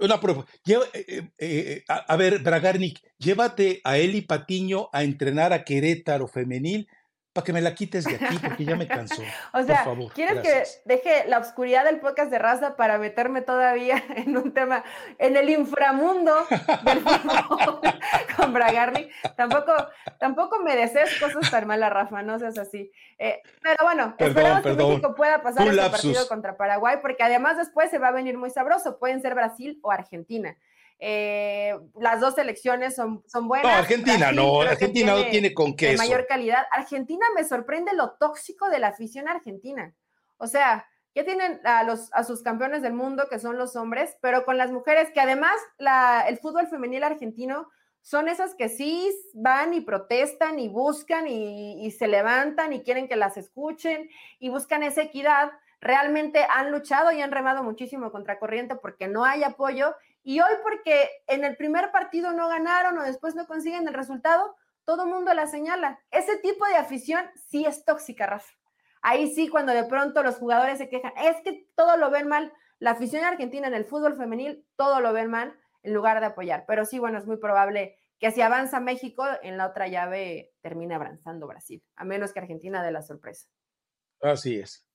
[0.00, 0.52] Una propuesta.
[0.64, 6.88] Eh, eh, eh, a, ver, Bragarnik, llévate a Eli Patiño a entrenar a Querétaro femenil
[7.36, 9.22] para que me la quites de aquí, porque ya me cansó.
[9.52, 14.36] o sea, ¿quieres que deje la oscuridad del podcast de raza para meterme todavía en
[14.38, 14.82] un tema,
[15.18, 16.34] en el inframundo
[16.84, 17.80] del fútbol
[18.36, 19.10] con Bragarni?
[19.36, 19.72] Tampoco,
[20.18, 22.90] tampoco me desees cosas tan malas, Rafa, no seas así.
[23.18, 27.90] Eh, pero bueno, esperamos que México pueda pasar este partido contra Paraguay, porque además después
[27.90, 28.98] se va a venir muy sabroso.
[28.98, 30.56] Pueden ser Brasil o Argentina.
[30.98, 33.70] Eh, las dos selecciones son, son buenas.
[33.70, 35.96] No, Argentina no, Argentina no tiene con qué.
[35.96, 36.66] mayor calidad.
[36.72, 39.94] Argentina me sorprende lo tóxico de la afición argentina.
[40.38, 44.16] O sea, ya tienen a, los, a sus campeones del mundo, que son los hombres,
[44.20, 47.68] pero con las mujeres, que además la, el fútbol femenil argentino
[48.00, 53.08] son esas que sí van y protestan y buscan y, y se levantan y quieren
[53.08, 58.38] que las escuchen y buscan esa equidad realmente han luchado y han remado muchísimo contra
[58.38, 59.94] corriente porque no hay apoyo
[60.26, 64.56] y hoy porque en el primer partido no ganaron o después no consiguen el resultado,
[64.84, 66.00] todo el mundo la señala.
[66.10, 68.52] Ese tipo de afición sí es tóxica, Rafa.
[69.02, 72.52] Ahí sí, cuando de pronto los jugadores se quejan, es que todo lo ven mal.
[72.80, 76.64] La afición argentina en el fútbol femenil, todo lo ven mal en lugar de apoyar.
[76.66, 80.96] Pero sí, bueno, es muy probable que si avanza México, en la otra llave termine
[80.96, 83.46] avanzando Brasil, a menos que Argentina dé la sorpresa.
[84.20, 84.85] Así es.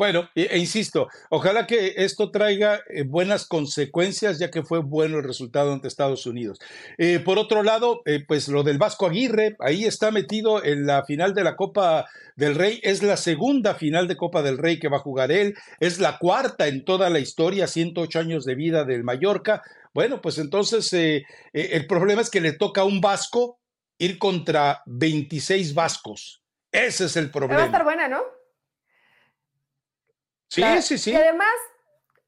[0.00, 5.18] Bueno, e, e, insisto, ojalá que esto traiga eh, buenas consecuencias, ya que fue bueno
[5.18, 6.58] el resultado ante Estados Unidos.
[6.96, 11.04] Eh, por otro lado, eh, pues lo del Vasco Aguirre, ahí está metido en la
[11.04, 14.88] final de la Copa del Rey, es la segunda final de Copa del Rey que
[14.88, 18.84] va a jugar él, es la cuarta en toda la historia, 108 años de vida
[18.84, 19.60] del Mallorca.
[19.92, 23.60] Bueno, pues entonces el problema es que le toca a un vasco
[23.98, 26.42] ir contra 26 vascos.
[26.72, 27.56] Ese es el problema.
[27.56, 28.39] Va a estar buena, ¿no?
[30.50, 31.12] Sí, sí, sí.
[31.12, 31.54] Y además,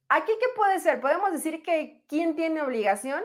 [0.08, 1.00] ¿aquí qué puede ser?
[1.00, 3.20] Podemos decir que ¿quién tiene obligación?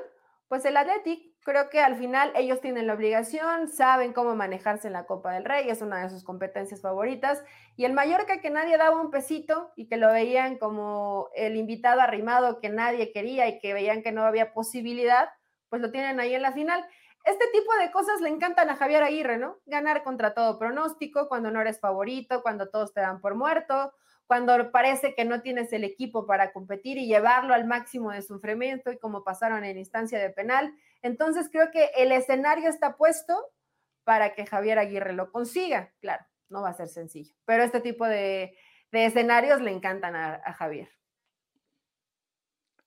[0.48, 1.38] Pues el Athletic.
[1.44, 5.46] Creo que al final ellos tienen la obligación, saben cómo manejarse en la Copa del
[5.46, 7.42] Rey, es una de sus competencias favoritas.
[7.78, 12.02] Y el Mallorca que nadie daba un pesito y que lo veían como el invitado
[12.02, 15.30] arrimado que nadie quería y que veían que no había posibilidad,
[15.70, 16.86] pues lo tienen ahí en la final.
[17.24, 19.60] Este tipo de cosas le encantan a Javier Aguirre, ¿no?
[19.66, 23.94] Ganar contra todo pronóstico, cuando no eres favorito, cuando todos te dan por muerto,
[24.28, 28.92] cuando parece que no tienes el equipo para competir y llevarlo al máximo de sufrimiento
[28.92, 30.74] y como pasaron en instancia de penal.
[31.02, 33.34] Entonces creo que el escenario está puesto
[34.04, 35.94] para que Javier Aguirre lo consiga.
[36.02, 38.54] Claro, no va a ser sencillo, pero este tipo de,
[38.92, 40.97] escenarios le encantan a Javier.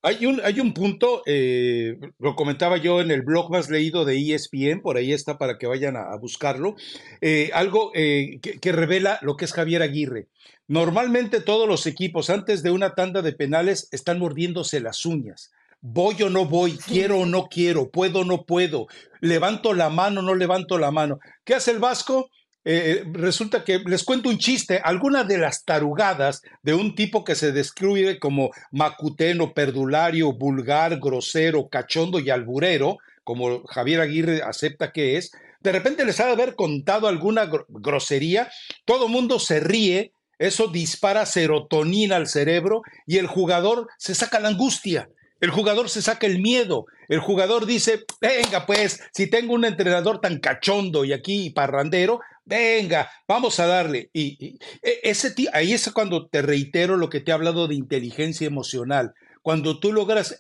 [0.03, 4.17] Hay un, hay un punto, eh, lo comentaba yo en el blog más leído de
[4.19, 6.75] ESPN, por ahí está para que vayan a, buscarlo,
[7.21, 10.29] eh, algo eh, que, revela lo que es Javier Aguirre.
[10.69, 15.51] Normalmente todos los equipos antes de una tanda de penales están mordiéndose las uñas.
[15.83, 18.87] Voy o no voy, quiero o no quiero, puedo o no puedo,
[19.21, 21.19] levanto la mano o no levanto la mano.
[21.45, 22.31] ¿Qué hace el Vasco?
[22.65, 27.35] Eh, resulta que les cuento un chiste, algunas de las tarugadas de un tipo que
[27.35, 35.17] se describe como macuteno, perdulario, vulgar, grosero, cachondo y alburero, como Javier Aguirre acepta que
[35.17, 35.31] es,
[35.61, 38.51] de repente les ha de haber contado alguna grosería,
[38.85, 44.49] todo mundo se ríe, eso dispara serotonina al cerebro y el jugador se saca la
[44.49, 45.09] angustia.
[45.41, 46.85] El jugador se saca el miedo.
[47.09, 53.11] El jugador dice, venga pues, si tengo un entrenador tan cachondo y aquí parrandero, venga,
[53.27, 54.11] vamos a darle.
[54.13, 58.47] Y, e, ese ahí es cuando te reitero lo que te he hablado de inteligencia
[58.47, 59.13] emocional.
[59.43, 60.39] Cuando tú logras,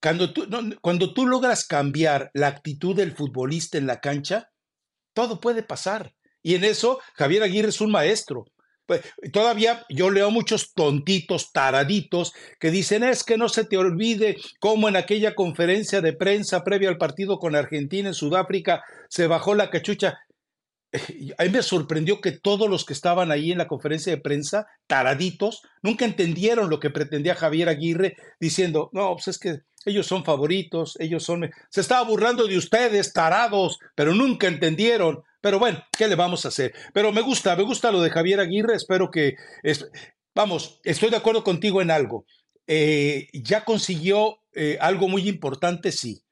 [0.00, 0.48] cuando tú,
[0.80, 4.50] cuando tú logras cambiar la actitud del futbolista en la cancha,
[5.14, 6.14] todo puede pasar.
[6.42, 8.44] Y en eso Javier Aguirre es un maestro.
[8.86, 9.00] Pues,
[9.32, 14.88] todavía yo leo muchos tontitos, taraditos, que dicen es que no se te olvide cómo
[14.88, 19.70] en aquella conferencia de prensa previa al partido con Argentina en Sudáfrica se bajó la
[19.70, 20.18] cachucha.
[21.38, 24.66] A mí me sorprendió que todos los que estaban ahí en la conferencia de prensa,
[24.86, 30.24] taraditos, nunca entendieron lo que pretendía Javier Aguirre diciendo, no, pues es que ellos son
[30.24, 31.50] favoritos, ellos son...
[31.68, 35.22] Se estaba burlando de ustedes, tarados, pero nunca entendieron.
[35.40, 36.72] Pero bueno, ¿qué le vamos a hacer?
[36.92, 39.34] Pero me gusta, me gusta lo de Javier Aguirre, espero que...
[40.34, 42.24] vamos, estoy de acuerdo contigo en algo.
[42.66, 46.23] Eh, ya consiguió eh, algo muy importante, sí.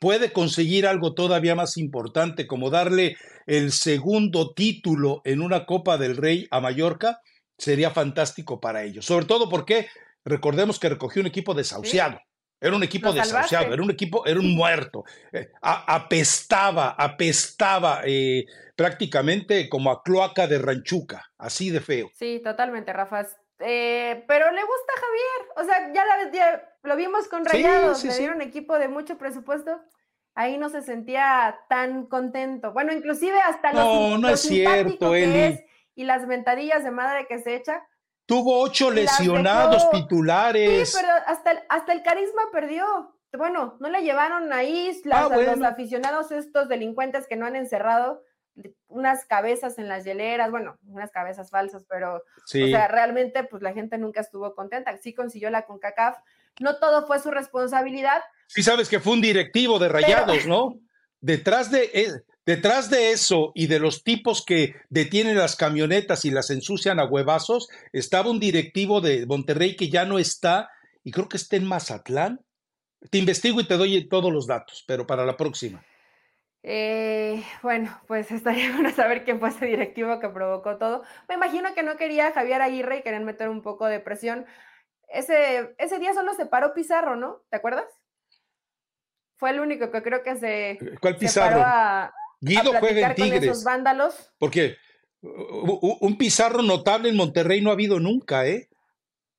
[0.00, 6.16] Puede conseguir algo todavía más importante, como darle el segundo título en una Copa del
[6.16, 7.20] Rey a Mallorca,
[7.58, 9.04] sería fantástico para ellos.
[9.04, 9.88] Sobre todo porque
[10.24, 12.20] recordemos que recogió un equipo desahuciado.
[12.60, 15.04] Era un equipo desahuciado, era un equipo, era un muerto.
[15.32, 18.44] Eh, apestaba, apestaba eh,
[18.76, 22.10] prácticamente como a cloaca de ranchuca, así de feo.
[22.14, 23.26] Sí, totalmente, Rafa.
[23.60, 25.48] Eh, pero le gusta a Javier.
[25.56, 25.92] O sea,
[26.32, 29.80] ya, lo vimos con Rayados, le dieron equipo de mucho presupuesto.
[30.34, 32.72] Ahí no se sentía tan contento.
[32.72, 35.64] Bueno, inclusive hasta los, no, no es cierto, Eli.
[35.94, 37.84] y las ventadillas de madre que se echa
[38.30, 40.92] Tuvo ocho lesionados titulares.
[40.92, 43.16] Sí, pero hasta el, hasta el carisma perdió.
[43.36, 48.22] Bueno, no le llevaron ahí ah, los aficionados, estos delincuentes que no han encerrado
[48.86, 53.72] unas cabezas en las hieleras, bueno, unas cabezas falsas, pero o sea, realmente pues la
[53.72, 54.96] gente nunca estuvo contenta.
[54.98, 56.16] Sí consiguió la CONCACAF,
[56.60, 58.22] no todo fue su responsabilidad.
[58.46, 60.74] Sí sabes que fue un directivo de Rayados, ¿no?
[61.20, 62.12] Detrás de, eh,
[62.46, 67.04] Detrás de eso y de los tipos que detienen las camionetas y las ensucian a
[67.04, 70.68] huevazos, estaba un directivo de Monterrey que ya no está
[71.04, 72.40] y creo que está en Mazatlán.
[73.10, 75.84] Te investigo y te doy todos los datos, pero para la próxima.
[76.62, 81.02] Eh, bueno, pues estaría bueno saber quién fue ese directivo que provocó todo.
[81.28, 84.46] Me imagino que no quería Javier Aguirre y querían meter un poco de presión.
[85.10, 87.42] Ese, ese día solo se paró Pizarro, ¿no?
[87.50, 87.86] ¿Te acuerdas?
[89.36, 91.62] Fue el único que creo que se, ¿Cuál Pizarro?
[91.64, 93.42] a, Guido juega en Tigres.
[93.42, 94.32] esos vándalos.
[94.38, 94.76] Porque
[95.22, 98.68] un Pizarro notable en Monterrey no ha habido nunca, ¿eh?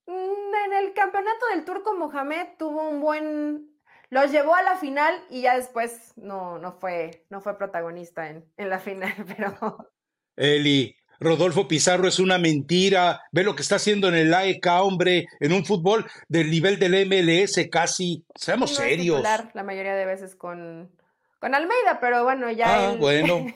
[0.06, 3.68] Mm, en el campeonato del Turco Mohamed tuvo un buen.
[4.10, 8.46] Los llevó a la final y ya después no, no, fue, no fue protagonista en,
[8.58, 9.92] en la final, pero.
[10.36, 13.22] Eli, Rodolfo Pizarro es una mentira.
[13.32, 17.06] Ve lo que está haciendo en el AEK, hombre, en un fútbol del nivel del
[17.06, 18.26] MLS casi.
[18.34, 19.22] Seamos serios.
[19.54, 20.92] la mayoría de veces con,
[21.40, 22.90] con Almeida, pero bueno, ya.
[22.90, 23.46] Ah, bueno.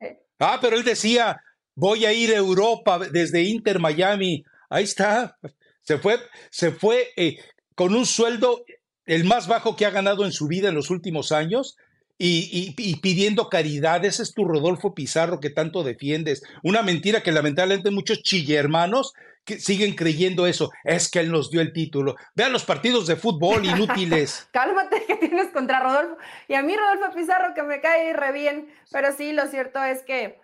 [0.00, 0.20] Eh.
[0.40, 1.42] ah, pero él decía,
[1.74, 4.44] voy a ir a Europa desde Inter Miami.
[4.68, 5.38] Ahí está.
[5.80, 6.18] Se fue,
[6.50, 7.38] se fue eh,
[7.74, 8.62] con un sueldo
[9.06, 11.78] el más bajo que ha ganado en su vida en los últimos años.
[12.20, 16.42] Y, y, pidiendo caridad, ese es tu Rodolfo Pizarro que tanto defiendes.
[16.64, 19.14] Una mentira que lamentablemente muchos chillermanos
[19.46, 20.70] siguen creyendo eso.
[20.84, 22.16] Es que él nos dio el título.
[22.34, 24.48] Vean los partidos de fútbol inútiles.
[24.52, 26.16] Cálmate que tienes contra Rodolfo.
[26.48, 28.68] Y a mí Rodolfo Pizarro que me cae re bien.
[28.90, 30.40] Pero sí, lo cierto es que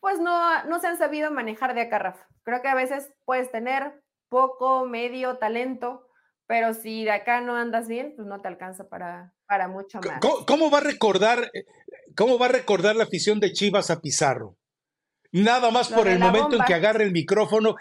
[0.00, 4.02] pues no, no se han sabido manejar de acá, Creo que a veces puedes tener
[4.28, 6.06] poco, medio talento,
[6.46, 10.20] pero si de acá no andas bien, pues no te alcanza para, para mucho más.
[10.46, 11.50] ¿Cómo, va a recordar,
[12.16, 14.56] cómo va a recordar la afición de Chivas a Pizarro?
[15.32, 17.76] Nada más por el momento en que agarre el micrófono.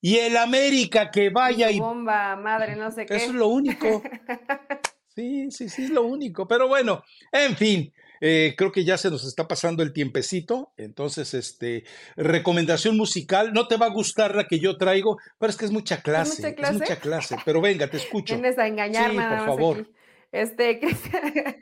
[0.00, 1.80] Y el América que vaya y.
[1.80, 3.16] Bomba, madre, no sé qué.
[3.16, 4.02] Eso es lo único.
[5.18, 6.46] Sí, sí, sí, es lo único.
[6.46, 7.92] Pero bueno, en fin.
[8.20, 10.72] Eh, creo que ya se nos está pasando el tiempecito.
[10.76, 11.84] Entonces, este,
[12.16, 13.52] recomendación musical.
[13.52, 16.54] No te va a gustar la que yo traigo, pero es que es mucha clase.
[16.56, 17.36] ¿Es mucha clase?
[17.44, 18.34] Pero venga, te escucho.
[18.34, 19.86] Tienes a engañar, sí, por favor.
[20.30, 20.78] Este,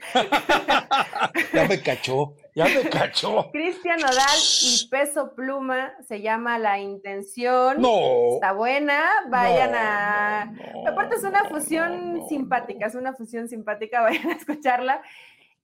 [1.54, 3.48] ya me cachó, ya me cachó.
[3.52, 7.80] Cristian Nodal y Peso Pluma se llama La Intención.
[7.80, 8.34] No.
[8.34, 10.52] Está buena, vayan a.
[10.88, 15.00] Aparte es una fusión simpática, es una fusión simpática, vayan a escucharla.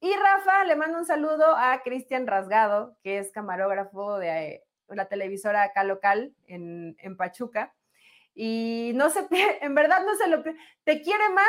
[0.05, 5.07] Y Rafa, le mando un saludo a Cristian Rasgado, que es camarógrafo de eh, la
[5.07, 7.73] televisora acá local en, Pachuca.
[8.35, 9.29] Y no se,
[9.61, 10.43] en verdad no se lo,
[10.83, 11.47] te quiere más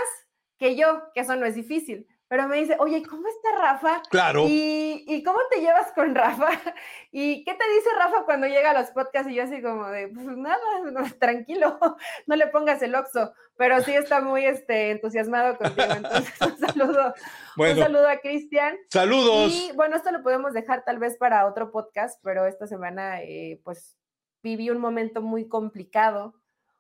[0.59, 4.01] que yo, que eso no es difícil pero me dice, oye, ¿cómo está Rafa?
[4.09, 4.45] Claro.
[4.47, 6.49] ¿Y, cómo te llevas con Rafa?
[7.11, 9.31] ¿Y qué te dice Rafa cuando llega a los podcasts?
[9.31, 10.57] Y yo así como de, pues nada,
[11.19, 11.77] tranquilo,
[12.25, 15.93] no le pongas el oxo, pero sí está muy este, entusiasmado contigo.
[15.95, 17.13] Entonces, un saludo,
[17.55, 18.79] un saludo a Cristian.
[18.89, 19.51] Saludos.
[19.53, 23.61] Y bueno, esto lo podemos dejar tal vez para otro podcast, pero esta semana, eh,
[23.63, 23.95] pues,
[24.41, 26.34] viví un momento muy complicado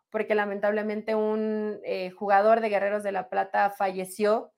[0.09, 4.52] porque lamentablemente un eh, jugador de Guerreros de la Plata falleció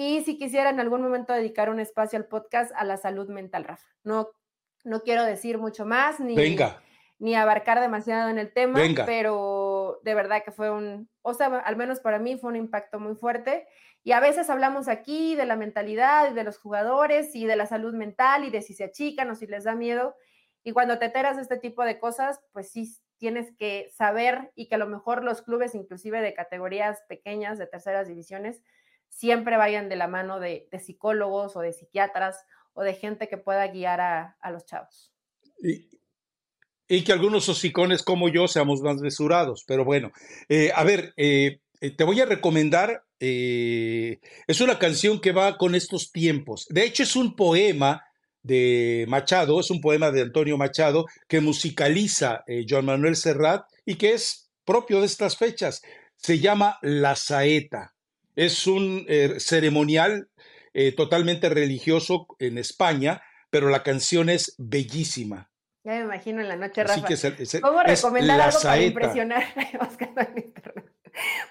[0.00, 3.64] y si quisiera en algún momento dedicar un espacio al podcast a la salud mental,
[3.64, 3.86] Rafa.
[4.02, 4.30] No,
[4.82, 6.34] no quiero decir mucho más, ni,
[7.18, 11.76] ni abarcar demasiado en el tema, pero de verdad que fue un, o sea, al
[11.76, 13.68] menos para mí fue un impacto muy fuerte.
[14.02, 17.66] Y a veces hablamos aquí de la mentalidad y de los jugadores y de la
[17.66, 20.16] salud mental y de si se achican o si les da miedo.
[20.64, 24.66] Y cuando te enteras de este tipo de cosas, pues sí tienes que saber y
[24.66, 28.62] que a lo mejor los clubes, inclusive de categorías pequeñas, de terceras divisiones,
[29.10, 32.36] siempre vayan de la mano de, psicólogos o de psiquiatras
[32.72, 35.12] o de gente que pueda guiar a, los chavos.
[35.58, 40.10] Y, que algunos hocicones como yo seamos más mesurados, pero bueno,
[40.48, 45.74] eh, a ver, eh, eh, te voy a recomendar, es una canción que va con
[45.74, 48.02] estos tiempos, de hecho es un poema
[48.42, 54.14] de Machado, es un poema de Antonio Machado que musicaliza Joan Manuel Serrat y que
[54.14, 55.82] es propio de estas fechas,
[56.16, 57.94] se llama La Saeta.
[58.40, 60.30] Es un eh, ceremonial
[60.72, 63.20] eh, totalmente religioso en España,
[63.50, 65.50] pero la canción es bellísima.
[65.84, 67.06] Ya me imagino en la noche, Rafa.
[67.60, 69.44] ¿Cómo recomendar algo para impresionar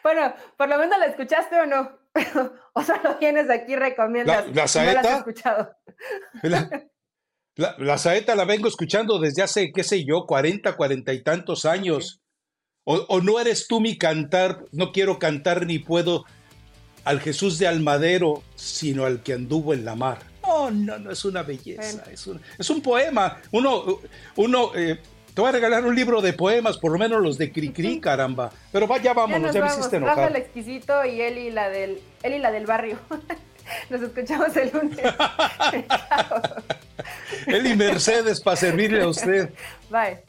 [0.02, 2.00] Bueno, por lo menos la escuchaste o no.
[2.74, 4.48] o solo tienes aquí recomiendas.
[4.56, 4.96] La, saeta.
[4.96, 5.78] No la has escuchado.
[7.78, 12.24] La, saeta la vengo escuchando desde hace, qué sé yo, 40, 40 y tantos años.
[12.84, 16.24] O, o, no eres tú mi cantar, no quiero cantar ni puedo
[17.10, 20.20] al Jesús de Almadero, sino al que anduvo en la mar.
[20.44, 23.40] No, no, no es una belleza, es, un, es, un, poema.
[23.52, 24.00] Uno,
[24.36, 25.00] uno eh,
[25.34, 28.52] te voy a regalar un libro de poemas, por lo menos los de Cricri, caramba.
[28.72, 30.30] Pero vaya, vámonos, ya, me hiciste enojar.
[30.30, 33.00] el exquisito y él y la del, él y la del barrio.
[33.90, 35.00] Nos escuchamos el lunes.
[37.48, 39.50] él y Mercedes para servirle a usted.
[39.90, 40.20] Bye.